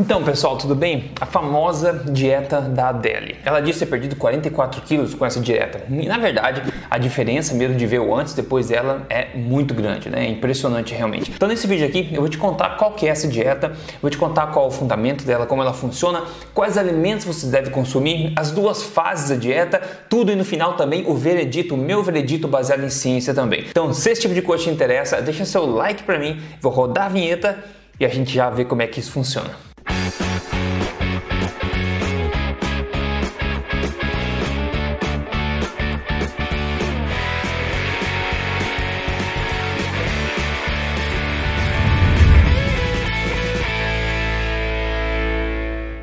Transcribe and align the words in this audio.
Então, 0.00 0.22
pessoal, 0.22 0.56
tudo 0.56 0.76
bem? 0.76 1.10
A 1.20 1.26
famosa 1.26 1.92
dieta 1.92 2.60
da 2.60 2.90
Adele. 2.90 3.34
Ela 3.44 3.58
disse 3.58 3.80
ter 3.80 3.86
perdido 3.86 4.14
44 4.14 4.80
quilos 4.82 5.12
com 5.12 5.26
essa 5.26 5.40
dieta. 5.40 5.82
E, 5.90 6.06
na 6.06 6.16
verdade, 6.16 6.62
a 6.88 6.98
diferença 6.98 7.52
mesmo 7.52 7.74
de 7.74 7.84
ver 7.84 7.98
o 7.98 8.14
antes 8.14 8.32
e 8.32 8.36
depois 8.36 8.68
dela 8.68 9.04
é 9.10 9.34
muito 9.34 9.74
grande, 9.74 10.08
né? 10.08 10.24
É 10.24 10.30
impressionante 10.30 10.94
realmente. 10.94 11.32
Então, 11.34 11.48
nesse 11.48 11.66
vídeo 11.66 11.84
aqui, 11.84 12.10
eu 12.12 12.20
vou 12.20 12.28
te 12.28 12.38
contar 12.38 12.76
qual 12.76 12.92
que 12.92 13.08
é 13.08 13.10
essa 13.10 13.26
dieta, 13.26 13.72
vou 14.00 14.08
te 14.08 14.16
contar 14.16 14.46
qual 14.52 14.68
o 14.68 14.70
fundamento 14.70 15.24
dela, 15.24 15.46
como 15.46 15.62
ela 15.62 15.74
funciona, 15.74 16.22
quais 16.54 16.78
alimentos 16.78 17.26
você 17.26 17.48
deve 17.48 17.70
consumir, 17.70 18.32
as 18.36 18.52
duas 18.52 18.84
fases 18.84 19.30
da 19.30 19.34
dieta, 19.34 19.82
tudo 20.08 20.30
e 20.30 20.36
no 20.36 20.44
final 20.44 20.74
também 20.74 21.04
o 21.08 21.14
veredito, 21.14 21.74
o 21.74 21.78
meu 21.78 22.04
veredito 22.04 22.46
baseado 22.46 22.84
em 22.84 22.90
ciência 22.90 23.34
também. 23.34 23.64
Então, 23.68 23.92
se 23.92 24.08
esse 24.10 24.20
tipo 24.20 24.34
de 24.34 24.42
coisa 24.42 24.62
te 24.62 24.70
interessa, 24.70 25.20
deixa 25.20 25.44
seu 25.44 25.66
like 25.66 26.04
para 26.04 26.20
mim, 26.20 26.40
vou 26.60 26.70
rodar 26.70 27.06
a 27.06 27.08
vinheta 27.08 27.58
e 27.98 28.04
a 28.04 28.08
gente 28.08 28.32
já 28.32 28.48
vê 28.48 28.64
como 28.64 28.80
é 28.80 28.86
que 28.86 29.00
isso 29.00 29.10
funciona. 29.10 29.67
Thank 30.10 30.42
you. 30.42 30.47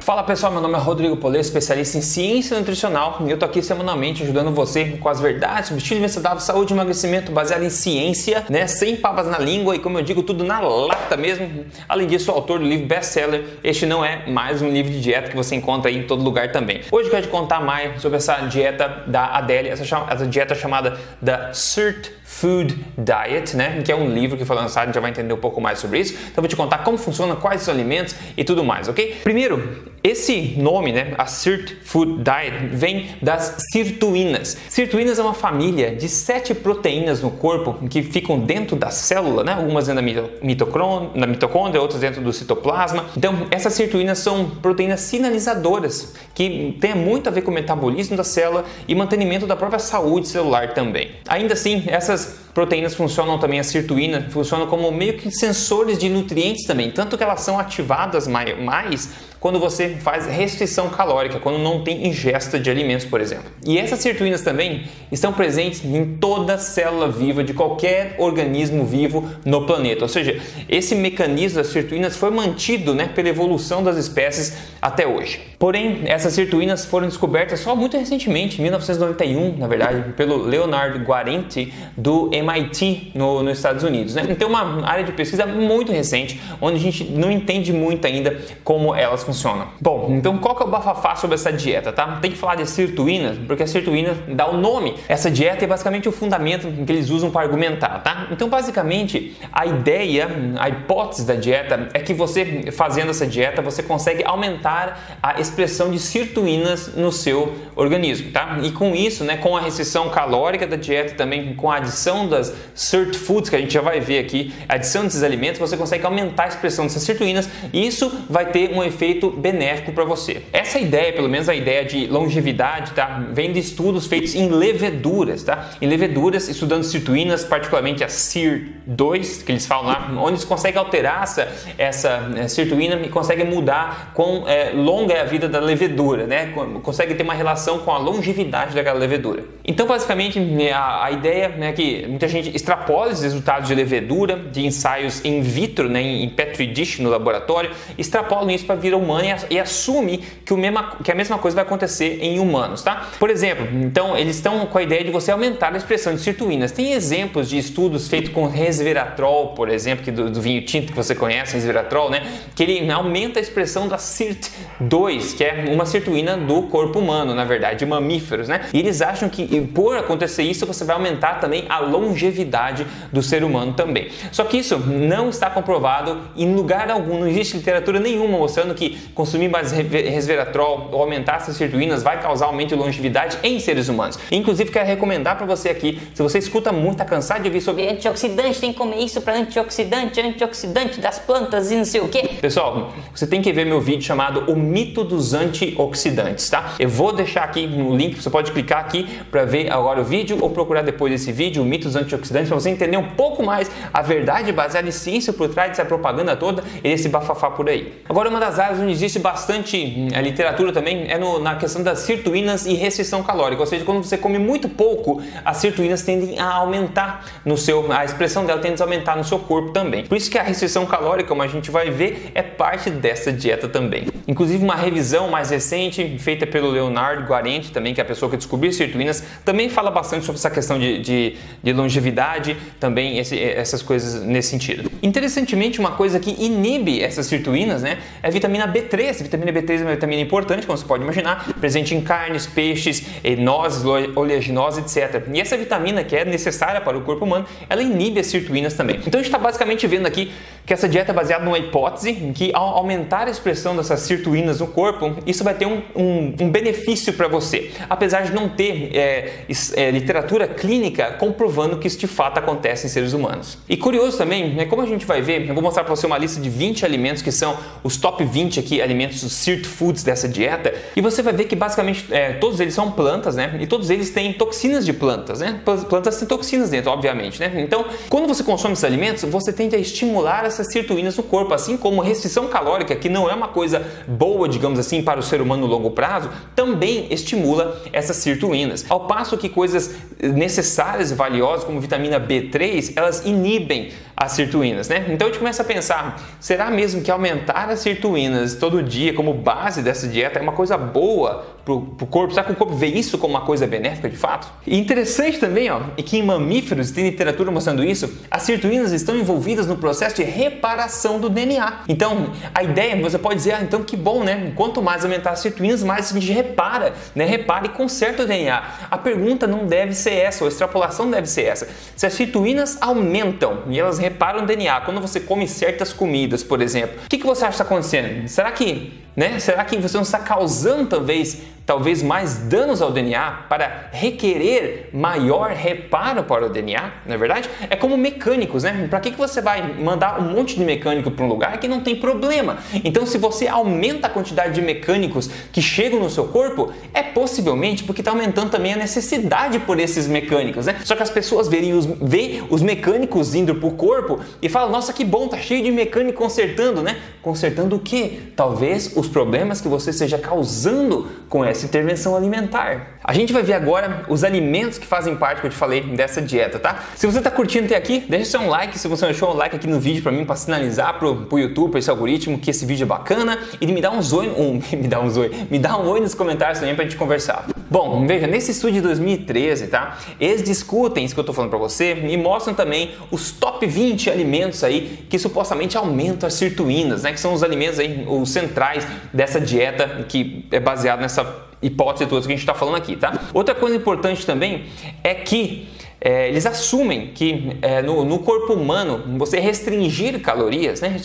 Fala 0.05 0.21
pessoal, 0.21 0.51
meu 0.51 0.61
nome 0.61 0.75
é 0.75 0.77
Rodrigo 0.77 1.17
Polê, 1.17 1.39
especialista 1.39 1.97
em 1.97 2.01
ciência 2.01 2.55
nutricional 2.59 3.17
e 3.25 3.31
eu 3.31 3.39
tô 3.39 3.45
aqui 3.45 3.59
semanalmente 3.63 4.21
ajudando 4.21 4.51
você 4.51 4.99
com 5.01 5.09
as 5.09 5.19
verdades 5.19 5.69
sobre 5.69 5.81
estilo 5.81 5.99
de 5.99 6.05
vida 6.05 6.13
saudável, 6.13 6.39
saúde 6.39 6.71
e 6.71 6.75
emagrecimento 6.75 7.31
baseado 7.31 7.63
em 7.63 7.71
ciência, 7.71 8.45
né? 8.47 8.67
Sem 8.67 8.97
papas 8.97 9.25
na 9.25 9.39
língua 9.39 9.75
e 9.75 9.79
como 9.79 9.97
eu 9.97 10.03
digo, 10.03 10.21
tudo 10.21 10.43
na 10.43 10.59
lata 10.59 11.17
mesmo. 11.17 11.65
Além 11.89 12.05
disso, 12.05 12.25
sou 12.25 12.35
autor 12.35 12.59
do 12.59 12.65
livro 12.65 12.85
best-seller. 12.85 13.45
Este 13.63 13.87
não 13.87 14.05
é 14.05 14.27
mais 14.27 14.61
um 14.61 14.69
livro 14.69 14.91
de 14.91 15.01
dieta 15.01 15.27
que 15.27 15.35
você 15.35 15.55
encontra 15.55 15.89
aí 15.89 15.97
em 15.97 16.03
todo 16.03 16.23
lugar 16.23 16.51
também. 16.51 16.81
Hoje 16.91 17.07
eu 17.07 17.11
quero 17.11 17.25
te 17.25 17.31
contar 17.31 17.59
mais 17.59 17.99
sobre 17.99 18.17
essa 18.17 18.35
dieta 18.41 19.05
da 19.07 19.35
Adele, 19.35 19.69
essa, 19.69 19.83
essa 19.83 20.27
dieta 20.27 20.53
chamada 20.53 20.99
da 21.19 21.51
CERT 21.51 22.11
Food 22.35 22.75
Diet, 22.97 23.55
né? 23.55 23.81
Que 23.81 23.91
é 23.91 23.95
um 23.95 24.09
livro 24.13 24.37
que 24.37 24.43
foi 24.43 24.57
lançado, 24.57 24.93
já 24.93 24.99
vai 24.99 25.09
entender 25.09 25.33
um 25.33 25.37
pouco 25.37 25.61
mais 25.61 25.79
sobre 25.79 25.99
isso. 25.99 26.15
Então 26.29 26.41
vou 26.41 26.49
te 26.49 26.55
contar 26.55 26.79
como 26.79 26.97
funciona, 26.97 27.33
quais 27.35 27.61
os 27.61 27.69
alimentos 27.69 28.13
e 28.35 28.43
tudo 28.43 28.61
mais, 28.61 28.89
ok? 28.89 29.21
Primeiro, 29.23 29.85
esse 30.03 30.53
nome, 30.57 30.91
né, 30.91 31.13
a 31.17 31.25
Sirt 31.25 31.77
Food 31.83 32.23
Diet, 32.23 32.75
vem 32.75 33.07
das 33.21 33.55
sirtuínas. 33.71 34.57
Sirtuínas 34.67 35.17
é 35.17 35.21
uma 35.21 35.33
família 35.33 35.95
de 35.95 36.09
sete 36.09 36.53
proteínas 36.53 37.21
no 37.21 37.31
corpo 37.31 37.87
que 37.87 38.03
ficam 38.03 38.37
dentro 38.37 38.75
da 38.75 38.89
célula, 38.89 39.43
né? 39.43 39.53
Algumas 39.53 39.87
dentro 39.87 40.03
da, 40.03 41.09
na 41.15 41.25
mitocôndria, 41.25 41.81
outras 41.81 42.01
dentro 42.01 42.21
do 42.21 42.33
citoplasma. 42.33 43.05
Então, 43.15 43.47
essas 43.49 43.73
sirtuínas 43.73 44.19
são 44.19 44.49
proteínas 44.61 44.99
sinalizadoras 44.99 46.13
que 46.33 46.77
têm 46.81 46.95
muito 46.95 47.29
a 47.29 47.31
ver 47.31 47.41
com 47.41 47.51
o 47.51 47.53
metabolismo 47.53 48.17
da 48.17 48.25
célula 48.25 48.65
e 48.87 48.93
mantenimento 48.93 49.47
da 49.47 49.55
própria 49.55 49.79
saúde 49.79 50.27
celular 50.27 50.73
também. 50.73 51.11
Ainda 51.27 51.53
assim, 51.53 51.83
essas 51.87 52.24
proteínas 52.53 52.95
funcionam 52.95 53.37
também, 53.37 53.59
a 53.59 53.63
sirtuína, 53.63 54.27
funcionam 54.29 54.67
como 54.67 54.91
meio 54.91 55.17
que 55.17 55.29
sensores 55.31 55.97
de 55.97 56.09
nutrientes 56.09 56.65
também, 56.65 56.91
tanto 56.91 57.17
que 57.17 57.23
elas 57.23 57.41
são 57.41 57.59
ativadas 57.59 58.27
mais 58.27 59.09
quando 59.45 59.59
você 59.59 59.89
faz 59.89 60.25
restrição 60.25 60.89
calórica, 60.89 61.39
quando 61.39 61.59
não 61.59 61.83
tem 61.83 62.07
ingesta 62.07 62.59
de 62.59 62.67
alimentos, 62.67 63.05
por 63.05 63.21
exemplo. 63.21 63.45
E 63.63 63.77
essas 63.77 63.99
sirtuínas 63.99 64.41
também 64.41 64.85
estão 65.11 65.31
presentes 65.31 65.85
em 65.85 66.15
toda 66.15 66.57
célula 66.57 67.11
viva 67.11 67.43
de 67.43 67.53
qualquer 67.53 68.15
organismo 68.17 68.83
vivo 68.83 69.29
no 69.45 69.67
planeta. 69.67 70.03
Ou 70.03 70.09
seja, 70.09 70.41
esse 70.67 70.95
mecanismo 70.95 71.59
das 71.59 71.67
sirtuínas 71.67 72.17
foi 72.17 72.31
mantido 72.31 72.95
né, 72.95 73.07
pela 73.13 73.29
evolução 73.29 73.83
das 73.83 73.97
espécies 73.97 74.57
até 74.81 75.05
hoje. 75.05 75.39
Porém, 75.59 76.01
essas 76.05 76.33
sirtuínas 76.33 76.83
foram 76.83 77.07
descobertas 77.07 77.59
só 77.59 77.75
muito 77.75 77.95
recentemente, 77.97 78.57
em 78.57 78.63
1991, 78.63 79.57
na 79.57 79.67
verdade, 79.67 80.13
pelo 80.13 80.37
Leonard 80.37 80.97
Guarente 81.05 81.71
do 81.95 82.31
MIT 82.33 83.11
no, 83.13 83.43
nos 83.43 83.57
Estados 83.59 83.83
Unidos. 83.83 84.15
Né? 84.15 84.25
Então, 84.27 84.49
uma 84.49 84.83
área 84.87 85.03
de 85.03 85.11
pesquisa 85.11 85.45
muito 85.45 85.91
recente, 85.91 86.41
onde 86.59 86.77
a 86.77 86.81
gente 86.81 87.03
não 87.03 87.31
entende 87.31 87.71
muito 87.71 88.07
ainda 88.07 88.41
como 88.63 88.95
elas 88.95 89.21
funcionam 89.21 89.34
funciona? 89.35 89.67
Bom, 89.81 90.07
então 90.11 90.37
qual 90.37 90.55
que 90.55 90.63
é 90.63 90.65
o 90.65 90.69
bafafá 90.69 91.15
sobre 91.15 91.35
essa 91.35 91.51
dieta, 91.51 91.91
tá? 91.91 92.19
Tem 92.21 92.31
que 92.31 92.37
falar 92.37 92.55
de 92.55 92.67
sirtuína, 92.67 93.35
porque 93.45 93.63
a 93.63 93.67
sirtuína 93.67 94.15
dá 94.29 94.47
o 94.49 94.57
nome. 94.57 94.95
Essa 95.07 95.29
dieta 95.29 95.65
é 95.65 95.67
basicamente 95.67 96.07
o 96.07 96.11
fundamento 96.11 96.67
que 96.85 96.91
eles 96.91 97.09
usam 97.09 97.29
para 97.29 97.41
argumentar, 97.41 97.99
tá? 97.99 98.27
Então, 98.31 98.47
basicamente, 98.47 99.35
a 99.51 99.65
ideia, 99.65 100.29
a 100.57 100.69
hipótese 100.69 101.25
da 101.25 101.35
dieta 101.35 101.89
é 101.93 101.99
que 101.99 102.13
você 102.13 102.71
fazendo 102.71 103.09
essa 103.09 103.27
dieta, 103.27 103.61
você 103.61 103.83
consegue 103.83 104.23
aumentar 104.25 105.17
a 105.21 105.39
expressão 105.39 105.91
de 105.91 105.99
sirtuínas 105.99 106.95
no 106.95 107.11
seu 107.11 107.53
organismo, 107.75 108.31
tá? 108.31 108.57
E 108.63 108.71
com 108.71 108.95
isso, 108.95 109.23
né, 109.23 109.37
com 109.37 109.55
a 109.57 109.61
restrição 109.61 110.09
calórica 110.09 110.65
da 110.65 110.75
dieta 110.75 111.15
também 111.15 111.53
com 111.55 111.69
a 111.69 111.77
adição 111.77 112.27
das 112.27 112.53
cert 112.73 113.15
foods 113.15 113.49
que 113.49 113.55
a 113.55 113.59
gente 113.59 113.73
já 113.73 113.81
vai 113.81 113.99
ver 113.99 114.19
aqui, 114.19 114.53
a 114.67 114.75
adição 114.75 115.03
desses 115.03 115.23
alimentos, 115.23 115.59
você 115.59 115.75
consegue 115.75 116.05
aumentar 116.05 116.45
a 116.45 116.47
expressão 116.47 116.85
dessas 116.85 117.03
sirtuínas 117.03 117.49
e 117.73 117.85
isso 117.85 118.11
vai 118.29 118.45
ter 118.45 118.71
um 118.71 118.83
efeito 118.83 119.24
efeito 119.25 119.31
benéfico 119.31 119.91
para 119.91 120.03
você. 120.03 120.41
Essa 120.51 120.79
ideia, 120.79 121.13
pelo 121.13 121.29
menos 121.29 121.49
a 121.49 121.55
ideia 121.55 121.83
de 121.85 122.07
longevidade, 122.07 122.91
tá? 122.91 123.25
Vem 123.31 123.51
de 123.51 123.59
estudos 123.59 124.07
feitos 124.07 124.35
em 124.35 124.49
leveduras, 124.49 125.43
tá? 125.43 125.71
Em 125.81 125.87
leveduras, 125.87 126.47
estudando 126.47 126.83
sirtuínas, 126.83 127.43
particularmente 127.43 128.03
a 128.03 128.07
CIR2, 128.07 129.43
que 129.43 129.51
eles 129.51 129.65
falam 129.65 129.85
lá, 129.85 130.11
onde 130.17 130.31
eles 130.31 130.43
conseguem 130.43 130.79
alterar 130.79 131.23
essa, 131.23 131.47
essa 131.77 132.31
é, 132.35 132.47
sirtuína 132.47 132.95
e 133.03 133.09
conseguem 133.09 133.45
mudar 133.45 134.11
com 134.13 134.43
é, 134.47 134.71
longa 134.71 135.13
é 135.13 135.21
a 135.21 135.25
vida 135.25 135.47
da 135.47 135.59
levedura, 135.59 136.25
né? 136.25 136.53
Consegue 136.83 137.15
ter 137.15 137.23
uma 137.23 137.33
relação 137.33 137.79
com 137.79 137.91
a 137.91 137.97
longevidade 137.97 138.75
daquela 138.75 138.99
levedura. 138.99 139.43
Então, 139.63 139.87
basicamente, 139.87 140.39
né, 140.39 140.71
a, 140.71 141.05
a 141.05 141.11
ideia 141.11 141.45
é 141.45 141.49
né, 141.49 141.73
que 141.73 142.05
muita 142.07 142.27
gente 142.27 142.55
extrapola 142.55 143.11
os 143.11 143.21
resultados 143.21 143.67
de 143.67 143.75
levedura, 143.75 144.35
de 144.51 144.65
ensaios 144.65 145.23
in 145.23 145.41
vitro, 145.41 145.89
né, 145.89 146.01
em 146.01 146.29
petri 146.29 146.67
dish 146.67 146.99
no 146.99 147.09
laboratório, 147.09 147.71
extrapolam 147.97 148.49
isso 148.51 148.65
para 148.65 148.75
a 148.75 148.77
vida 148.77 148.97
humana 149.05 149.37
e, 149.49 149.59
assume 149.59 150.23
que, 150.45 150.53
o 150.53 150.57
mesma, 150.57 150.97
que 151.03 151.11
a 151.11 151.15
mesma 151.15 151.37
coisa 151.37 151.55
vai 151.55 151.63
acontecer 151.63 152.19
em 152.21 152.39
humanos, 152.39 152.81
tá? 152.81 153.09
Por 153.19 153.29
exemplo, 153.29 153.67
então 153.81 154.17
eles 154.17 154.35
estão 154.35 154.65
com 154.65 154.77
a 154.77 154.83
ideia 154.83 155.03
de 155.03 155.11
você 155.11 155.31
aumentar 155.31 155.73
a 155.73 155.77
expressão 155.77 156.13
de 156.13 156.21
sirtuínas. 156.21 156.71
Tem 156.71 156.93
exemplos 156.93 157.49
de 157.49 157.57
estudos 157.57 158.07
feitos 158.07 158.31
com 158.31 158.47
resveratrol, 158.47 159.49
por 159.49 159.69
exemplo, 159.69 160.03
que 160.03 160.11
do, 160.11 160.29
do 160.29 160.41
vinho 160.41 160.61
tinto 160.65 160.91
que 160.91 160.97
você 160.97 161.15
conhece, 161.15 161.53
resveratrol, 161.53 162.09
né? 162.09 162.23
Que 162.55 162.63
ele 162.63 162.91
aumenta 162.91 163.39
a 163.39 163.41
expressão 163.41 163.87
da 163.87 163.97
SIRT2, 163.97 165.35
que 165.37 165.43
é 165.43 165.65
uma 165.69 165.85
sirtuína 165.85 166.37
do 166.37 166.63
corpo 166.63 166.99
humano, 166.99 167.33
na 167.33 167.45
verdade, 167.45 167.79
de 167.79 167.85
mamíferos, 167.85 168.47
né? 168.47 168.61
E 168.73 168.79
eles 168.79 169.01
acham 169.01 169.29
que 169.29 169.45
por 169.73 169.97
acontecer 169.97 170.43
isso, 170.43 170.65
você 170.65 170.83
vai 170.83 170.95
aumentar 170.95 171.39
também 171.39 171.65
a 171.69 171.79
longevidade 171.79 172.85
do 173.11 173.21
ser 173.21 173.43
humano 173.43 173.73
também. 173.73 174.09
Só 174.31 174.43
que 174.43 174.57
isso 174.57 174.77
não 174.77 175.29
está 175.29 175.49
comprovado 175.49 176.21
em 176.35 176.53
lugar 176.53 176.89
algum, 176.89 177.19
não 177.19 177.27
existe 177.27 177.57
literatura 177.57 177.99
nenhuma 177.99 178.37
mostrando 178.37 178.73
que 178.73 178.94
consumir 179.13 179.49
mais 179.49 179.71
resveratrol 179.71 180.89
ou 180.91 181.01
aumentar 181.01 181.37
essas 181.37 181.55
sirtuínas 181.55 182.03
vai 182.03 182.21
causar 182.21 182.47
aumento 182.47 182.69
de 182.69 182.75
longevidade 182.75 183.37
em 183.43 183.59
seres 183.59 183.87
humanos. 183.87 184.17
Inclusive, 184.31 184.71
quero 184.71 184.85
recomendar 184.85 185.37
para 185.37 185.45
você 185.45 185.69
aqui, 185.69 185.99
se 186.13 186.21
você 186.21 186.39
escuta 186.39 186.71
muito, 186.71 186.97
tá 186.97 187.05
cansado 187.05 187.41
de 187.41 187.47
ouvir 187.47 187.61
sobre 187.61 187.89
antioxidante, 187.89 188.59
tem 188.59 188.71
que 188.71 188.77
comer 188.77 188.97
isso 188.97 189.21
para 189.21 189.35
antioxidante, 189.35 190.19
antioxidante 190.19 190.99
das 190.99 191.19
plantas 191.19 191.71
e 191.71 191.75
não 191.75 191.85
sei 191.85 192.01
o 192.01 192.07
que. 192.07 192.27
Pessoal, 192.35 192.93
você 193.13 193.27
tem 193.27 193.41
que 193.41 193.51
ver 193.51 193.65
meu 193.65 193.81
vídeo 193.81 194.01
chamado 194.01 194.51
O 194.51 194.55
Mito 194.55 195.03
dos 195.03 195.33
Antioxidantes, 195.33 196.49
tá? 196.49 196.75
Eu 196.79 196.89
vou 196.89 197.11
deixar 197.11 197.43
aqui 197.43 197.67
no 197.67 197.95
link, 197.95 198.21
você 198.21 198.29
pode 198.29 198.51
clicar 198.51 198.79
aqui 198.79 199.07
para 199.31 199.45
ver 199.45 199.71
agora 199.71 200.01
o 200.01 200.03
vídeo 200.03 200.37
ou 200.41 200.49
procurar 200.49 200.81
depois 200.81 201.11
desse 201.11 201.31
vídeo 201.31 201.61
o 201.61 201.65
Mito 201.65 201.85
dos 201.85 201.95
Antioxidantes 201.95 202.49
para 202.49 202.59
você 202.59 202.69
entender 202.69 202.97
um 202.97 203.11
pouco 203.11 203.43
mais 203.43 203.69
a 203.93 204.01
verdade 204.01 204.51
baseada 204.51 204.87
em 204.87 204.91
ciência 204.91 205.33
por 205.33 205.49
trás 205.49 205.69
dessa 205.69 205.85
propaganda 205.85 206.35
toda 206.35 206.63
e 206.79 206.89
desse 206.89 207.09
bafafá 207.09 207.49
por 207.49 207.69
aí. 207.69 208.01
Agora, 208.07 208.29
uma 208.29 208.39
das 208.39 208.59
áreas 208.59 208.79
onde 208.85 208.93
existe 208.93 209.19
bastante 209.19 210.07
a 210.15 210.21
literatura 210.21 210.71
também 210.71 211.05
é 211.09 211.17
no, 211.17 211.39
na 211.39 211.55
questão 211.55 211.83
das 211.83 211.99
sirtuínas 211.99 212.65
e 212.65 212.73
restrição 212.73 213.23
calórica, 213.23 213.61
ou 213.61 213.67
seja, 213.67 213.83
quando 213.83 214.03
você 214.03 214.17
come 214.17 214.39
muito 214.39 214.69
pouco, 214.69 215.21
as 215.43 215.57
sirtuínas 215.57 216.01
tendem 216.01 216.39
a 216.39 216.53
aumentar 216.53 217.25
no 217.43 217.57
seu, 217.57 217.91
a 217.91 218.05
expressão 218.05 218.45
dela 218.45 218.61
tende 218.61 218.81
a 218.81 218.85
aumentar 218.85 219.15
no 219.15 219.23
seu 219.23 219.39
corpo 219.39 219.71
também. 219.71 220.05
Por 220.05 220.17
isso 220.17 220.29
que 220.29 220.37
a 220.37 220.43
restrição 220.43 220.85
calórica, 220.85 221.29
como 221.29 221.41
a 221.41 221.47
gente 221.47 221.71
vai 221.71 221.89
ver, 221.89 222.31
é 222.33 222.41
parte 222.41 222.89
dessa 222.89 223.31
dieta 223.31 223.67
também. 223.67 224.07
Inclusive 224.27 224.63
uma 224.63 224.75
revisão 224.75 225.29
mais 225.29 225.49
recente 225.49 226.17
feita 226.19 226.45
pelo 226.47 226.69
Leonardo 226.69 227.27
Guarente 227.27 227.71
também, 227.71 227.93
que 227.93 228.01
é 228.01 228.03
a 228.03 228.07
pessoa 228.07 228.29
que 228.29 228.37
descobriu 228.37 228.69
as 228.69 228.75
sirtuínas, 228.75 229.23
também 229.43 229.69
fala 229.69 229.91
bastante 229.91 230.25
sobre 230.25 230.39
essa 230.39 230.49
questão 230.49 230.79
de, 230.79 230.99
de, 230.99 231.37
de 231.61 231.73
longevidade, 231.73 232.55
também 232.79 233.17
esse, 233.17 233.39
essas 233.39 233.81
coisas 233.81 234.23
nesse 234.23 234.49
sentido. 234.49 234.91
Interessantemente, 235.01 235.79
uma 235.79 235.91
coisa 235.91 236.19
que 236.19 236.35
inibe 236.43 237.01
essas 237.01 237.25
sirtuínas, 237.25 237.81
né, 237.81 237.99
é 238.21 238.27
a 238.27 238.31
vitamina 238.31 238.67
B3. 238.75 239.09
A 239.09 239.23
vitamina 239.23 239.51
B3 239.53 239.79
é 239.79 239.81
uma 239.83 239.91
vitamina 239.91 240.21
importante, 240.21 240.65
como 240.67 240.77
você 240.77 240.85
pode 240.85 241.03
imaginar, 241.03 241.53
presente 241.59 241.95
em 241.95 242.01
carnes, 242.01 242.45
peixes, 242.45 243.05
nozes, 243.37 243.83
oleaginosas, 244.15 244.97
etc. 244.97 245.23
E 245.33 245.39
essa 245.39 245.55
vitamina 245.55 246.03
que 246.03 246.15
é 246.15 246.25
necessária 246.25 246.81
para 246.81 246.97
o 246.97 247.01
corpo 247.01 247.23
humano, 247.25 247.45
ela 247.69 247.81
inibe 247.81 248.19
as 248.19 248.27
sirtuínas 248.27 248.73
também. 248.73 248.97
Então 248.97 249.19
a 249.19 249.23
gente 249.23 249.27
está 249.27 249.37
basicamente 249.37 249.87
vendo 249.87 250.05
aqui 250.05 250.31
que 250.65 250.73
essa 250.73 250.89
dieta 250.89 251.11
é 251.11 251.13
baseada 251.13 251.45
numa 251.45 251.59
hipótese 251.59 252.09
em 252.09 252.33
que 252.33 252.51
ao 252.53 252.77
aumentar 252.77 253.27
a 253.27 253.29
expressão 253.29 253.75
dessas 253.75 253.99
sirtuínas 254.01 254.59
no 254.59 254.67
corpo, 254.67 255.15
isso 255.25 255.43
vai 255.43 255.53
ter 255.53 255.67
um, 255.67 255.81
um, 255.95 256.35
um 256.41 256.49
benefício 256.49 257.13
para 257.13 257.27
você, 257.27 257.71
apesar 257.89 258.23
de 258.23 258.33
não 258.33 258.49
ter 258.49 258.95
é, 258.95 259.45
é, 259.75 259.91
literatura 259.91 260.47
clínica 260.47 261.11
comprovando 261.13 261.77
que 261.77 261.87
isso 261.87 261.99
de 261.99 262.07
fato 262.07 262.39
acontece 262.39 262.87
em 262.87 262.89
seres 262.89 263.13
humanos. 263.13 263.59
E 263.69 263.77
curioso 263.77 264.17
também, 264.17 264.55
né, 264.55 264.65
como 264.65 264.81
a 264.81 264.85
gente 264.85 265.05
vai 265.05 265.21
ver, 265.21 265.47
eu 265.47 265.53
vou 265.53 265.63
mostrar 265.63 265.83
para 265.83 265.95
você 265.95 266.05
uma 266.07 266.17
lista 266.17 266.41
de 266.41 266.49
20 266.49 266.83
alimentos 266.83 267.21
que 267.21 267.31
são 267.31 267.57
os 267.83 267.97
top 267.97 268.23
20 268.23 268.59
aqui 268.65 268.81
alimentos, 268.81 269.21
os 269.23 269.31
sirt 269.33 269.65
foods 269.65 270.03
dessa 270.03 270.27
dieta, 270.27 270.73
e 270.95 271.01
você 271.01 271.21
vai 271.21 271.33
ver 271.33 271.45
que 271.45 271.55
basicamente 271.55 272.05
é, 272.11 272.33
todos 272.33 272.59
eles 272.59 272.73
são 272.73 272.91
plantas, 272.91 273.35
né? 273.35 273.57
E 273.59 273.67
todos 273.67 273.89
eles 273.89 274.09
têm 274.09 274.33
toxinas 274.33 274.85
de 274.85 274.91
plantas, 274.91 275.39
né? 275.39 275.61
Plantas 275.87 276.17
têm 276.17 276.27
toxinas 276.27 276.71
dentro, 276.71 276.91
obviamente, 276.91 277.39
né? 277.39 277.51
Então, 277.57 277.85
quando 278.09 278.27
você 278.27 278.43
consome 278.43 278.73
esses 278.73 278.83
alimentos, 278.83 279.23
você 279.23 279.53
tende 279.53 279.75
a 279.75 279.79
estimular 279.79 280.45
essas 280.45 280.71
sirtuínas 280.71 281.15
no 281.15 281.23
corpo, 281.23 281.53
assim 281.53 281.77
como 281.77 282.01
restrição 282.01 282.47
calórica, 282.47 282.95
que 282.95 283.07
não 283.07 283.29
é 283.29 283.33
uma 283.33 283.47
coisa 283.47 283.85
boa, 284.07 284.49
digamos 284.49 284.79
assim, 284.79 285.01
para 285.03 285.19
o 285.19 285.23
ser 285.23 285.41
humano 285.41 285.67
no 285.67 285.67
longo 285.67 285.91
prazo, 285.91 286.29
também 286.55 287.07
estimula 287.11 287.81
essas 287.93 288.17
sirtuínas. 288.17 288.85
Ao 288.89 289.01
passo 289.01 289.37
que 289.37 289.47
coisas 289.47 289.95
necessárias 290.21 291.11
e 291.11 291.15
valiosas, 291.15 291.63
como 291.63 291.79
vitamina 291.79 292.19
B3, 292.19 292.93
elas 292.95 293.25
inibem 293.25 293.91
as 294.15 294.31
sirtuínas, 294.31 294.87
né? 294.87 295.05
Então 295.09 295.27
a 295.27 295.29
gente 295.29 295.39
começa 295.39 295.61
a 295.61 295.65
pensar, 295.65 296.21
será 296.39 296.71
mesmo 296.71 297.01
que 297.01 297.11
aumentar 297.11 297.69
as 297.69 297.79
sirtuínas 297.79 298.55
todo 298.55 298.81
dia 298.81 299.13
como 299.13 299.33
base 299.33 299.81
dessa 299.81 300.07
dieta 300.07 300.39
é 300.39 300.41
uma 300.41 300.53
coisa 300.53 300.77
boa 300.77 301.54
para 301.65 301.73
o 301.73 302.07
corpo? 302.07 302.31
Será 302.31 302.45
que 302.45 302.51
o 302.51 302.55
corpo 302.55 302.75
vê 302.75 302.85
isso 302.85 303.17
como 303.17 303.33
uma 303.33 303.41
coisa 303.41 303.65
benéfica 303.65 304.07
de 304.07 304.15
fato? 304.15 304.47
E 304.67 304.77
interessante 304.77 305.39
também, 305.39 305.69
ó, 305.71 305.81
é 305.97 306.03
que 306.03 306.17
em 306.17 306.23
mamíferos, 306.23 306.91
tem 306.91 307.05
literatura 307.05 307.49
mostrando 307.49 307.83
isso, 307.83 308.21
as 308.29 308.43
sirtuínas 308.43 308.91
estão 308.91 309.15
envolvidas 309.15 309.65
no 309.65 309.75
processo 309.75 310.15
de 310.17 310.23
reparação 310.23 311.19
do 311.19 311.27
DNA. 311.27 311.81
Então, 311.89 312.31
a 312.53 312.63
ideia, 312.63 312.95
você 313.01 313.17
pode 313.17 313.37
dizer, 313.37 313.53
ah, 313.53 313.61
então 313.63 313.83
que 313.83 313.97
bom, 313.97 314.23
né? 314.23 314.53
Quanto 314.55 314.81
mais 314.81 315.03
aumentar 315.03 315.31
as 315.31 315.39
sirtuínas, 315.39 315.83
mais 315.83 316.11
a 316.11 316.19
gente 316.19 316.31
repara, 316.31 316.93
né? 317.15 317.25
Repara 317.25 317.65
e 317.65 317.69
conserta 317.69 318.23
o 318.23 318.27
DNA. 318.27 318.61
A 318.91 318.97
pergunta 318.99 319.47
não 319.47 319.65
deve 319.65 319.93
ser 319.93 320.13
essa, 320.13 320.43
ou 320.43 320.47
a 320.47 320.51
extrapolação 320.51 321.09
deve 321.09 321.27
ser 321.27 321.45
essa. 321.45 321.67
Se 321.95 322.05
as 322.05 322.13
sirtuínas 322.13 322.77
aumentam 322.79 323.63
e 323.69 323.79
elas 323.79 323.97
reparam 323.97 324.43
o 324.43 324.45
DNA, 324.45 324.81
quando 324.81 325.01
você 325.01 325.19
come 325.19 325.47
certas 325.47 325.91
comidas, 325.91 326.43
por 326.43 326.61
exemplo, 326.61 326.99
o 327.03 327.09
que, 327.09 327.17
que 327.17 327.25
você 327.25 327.43
acha 327.43 327.57
que 327.57 327.63
está 327.63 327.63
acontecendo? 327.63 328.27
Será 328.27 328.51
que 328.51 329.05
né? 329.15 329.39
Será 329.39 329.63
que 329.63 329.77
você 329.77 329.95
não 329.95 330.03
está 330.03 330.19
causando 330.19 330.89
talvez, 330.89 331.41
talvez 331.65 332.03
mais 332.03 332.37
danos 332.37 332.81
ao 332.81 332.91
DNA 332.91 333.45
para 333.49 333.89
requerer 333.91 334.89
maior 334.93 335.49
reparo 335.49 336.23
para 336.23 336.45
o 336.45 336.49
DNA? 336.49 336.91
Não 337.05 337.15
é 337.15 337.17
verdade? 337.17 337.49
É 337.69 337.75
como 337.75 337.97
mecânicos, 337.97 338.63
né? 338.63 338.87
Para 338.89 338.99
que, 338.99 339.11
que 339.11 339.17
você 339.17 339.41
vai 339.41 339.73
mandar 339.73 340.19
um 340.19 340.33
monte 340.33 340.55
de 340.55 340.63
mecânico 340.63 341.09
para 341.09 341.25
um 341.25 341.27
lugar 341.27 341.59
que 341.59 341.67
não 341.67 341.81
tem 341.81 341.95
problema? 341.95 342.57
Então, 342.83 343.05
se 343.05 343.17
você 343.17 343.47
aumenta 343.47 344.07
a 344.07 344.09
quantidade 344.09 344.53
de 344.53 344.61
mecânicos 344.61 345.29
que 345.51 345.61
chegam 345.61 345.99
no 345.99 346.09
seu 346.09 346.27
corpo, 346.27 346.71
é 346.93 347.01
possivelmente 347.01 347.83
porque 347.83 348.01
está 348.01 348.11
aumentando 348.11 348.51
também 348.51 348.73
a 348.73 348.77
necessidade 348.77 349.59
por 349.59 349.79
esses 349.79 350.07
mecânicos, 350.07 350.67
né? 350.67 350.75
Só 350.83 350.95
que 350.95 351.01
as 351.01 351.09
pessoas 351.09 351.47
verem 351.47 351.73
os, 351.73 351.85
veem 351.85 352.43
os 352.49 352.61
mecânicos 352.61 353.33
indo 353.33 353.55
para 353.55 353.67
o 353.67 353.71
corpo 353.71 354.19
e 354.41 354.49
falam: 354.49 354.71
Nossa, 354.71 354.93
que 354.93 355.03
bom, 355.03 355.27
tá 355.27 355.37
cheio 355.37 355.63
de 355.63 355.71
mecânico 355.71 356.17
consertando, 356.17 356.83
né? 356.83 356.97
Consertando 357.21 357.75
o 357.75 357.79
que? 357.79 358.31
Talvez 358.35 358.95
os 358.95 359.07
problemas 359.07 359.61
que 359.61 359.67
você 359.67 359.89
esteja 359.89 360.17
causando 360.17 361.07
com 361.27 361.43
essa 361.43 361.54
intervenção 361.63 362.15
alimentar. 362.15 362.94
A 363.07 363.13
gente 363.13 363.31
vai 363.31 363.43
ver 363.43 363.53
agora 363.53 364.03
os 364.09 364.23
alimentos 364.23 364.79
que 364.79 364.87
fazem 364.87 365.15
parte 365.15 365.39
que 365.39 365.45
eu 365.45 365.51
te 365.51 365.55
falei 365.55 365.79
dessa 365.79 366.19
dieta, 366.19 366.57
tá? 366.57 366.85
Se 366.95 367.05
você 367.05 367.19
está 367.19 367.29
curtindo 367.29 367.65
até 367.65 367.75
aqui, 367.75 367.99
deixa 367.99 368.31
seu 368.31 368.47
like, 368.47 368.79
se 368.79 368.87
você 368.87 369.05
deixou 369.05 369.31
um 369.31 369.35
like 369.35 369.55
aqui 369.55 369.67
no 369.67 369.79
vídeo 369.79 370.01
para 370.01 370.11
mim 370.11 370.25
para 370.25 370.35
sinalizar 370.35 370.97
pro, 370.97 371.15
pro 371.17 371.37
YouTube, 371.37 371.69
para 371.69 371.79
esse 371.79 371.89
algoritmo 371.91 372.39
que 372.39 372.49
esse 372.49 372.65
vídeo 372.65 372.83
é 372.83 372.87
bacana 372.87 373.37
e 373.61 373.67
me 373.67 373.79
dá 373.79 373.91
um 373.91 373.99
oi, 373.99 374.29
um, 374.29 374.53
me 374.75 374.87
dá 374.87 374.99
um 374.99 375.19
oi, 375.19 375.31
me 375.51 375.59
dá 375.59 375.77
um 375.77 375.87
oi 375.87 375.99
nos 375.99 376.15
comentários 376.15 376.57
também 376.57 376.73
pra 376.73 376.83
gente 376.83 376.97
conversar. 376.97 377.45
Bom, 377.69 378.07
veja, 378.07 378.25
nesse 378.25 378.49
estudo 378.49 378.73
de 378.73 378.81
2013, 378.81 379.67
tá? 379.67 379.99
Eles 380.19 380.41
discutem 380.41 381.05
isso 381.05 381.13
que 381.13 381.19
eu 381.19 381.23
tô 381.23 381.33
falando 381.33 381.51
para 381.51 381.59
você 381.59 381.93
e 381.93 382.17
mostram 382.17 382.55
também 382.55 382.95
os 383.11 383.31
top 383.31 383.67
20 383.67 384.09
alimentos 384.09 384.63
aí 384.63 385.05
que 385.07 385.19
supostamente 385.19 385.77
aumentam 385.77 386.25
as 386.25 386.33
sirtuínas, 386.33 387.03
né? 387.03 387.11
Que 387.11 387.19
são 387.19 387.33
os 387.33 387.43
alimentos 387.43 387.77
aí, 387.77 388.03
os 388.09 388.31
centrais 388.31 388.87
dessa 389.13 389.39
dieta 389.39 390.05
que 390.09 390.47
é 390.51 390.59
baseada 390.59 391.03
nessa 391.03 391.45
hipótese 391.65 392.05
toda 392.05 392.21
que 392.21 392.27
a 392.27 392.31
gente 392.31 392.39
está 392.39 392.53
falando 392.53 392.75
aqui, 392.75 392.95
tá? 392.95 393.19
Outra 393.33 393.55
coisa 393.55 393.75
importante 393.75 394.25
também 394.25 394.65
é 395.03 395.13
que 395.13 395.67
é, 396.05 396.29
eles 396.29 396.45
assumem 396.45 397.07
que 397.07 397.57
é, 397.63 397.81
no, 397.81 398.05
no, 398.05 398.19
corpo 398.19 398.53
humano 398.53 399.03
você 399.17 399.39
restringir 399.39 400.21
calorias 400.21 400.79
né, 400.79 400.95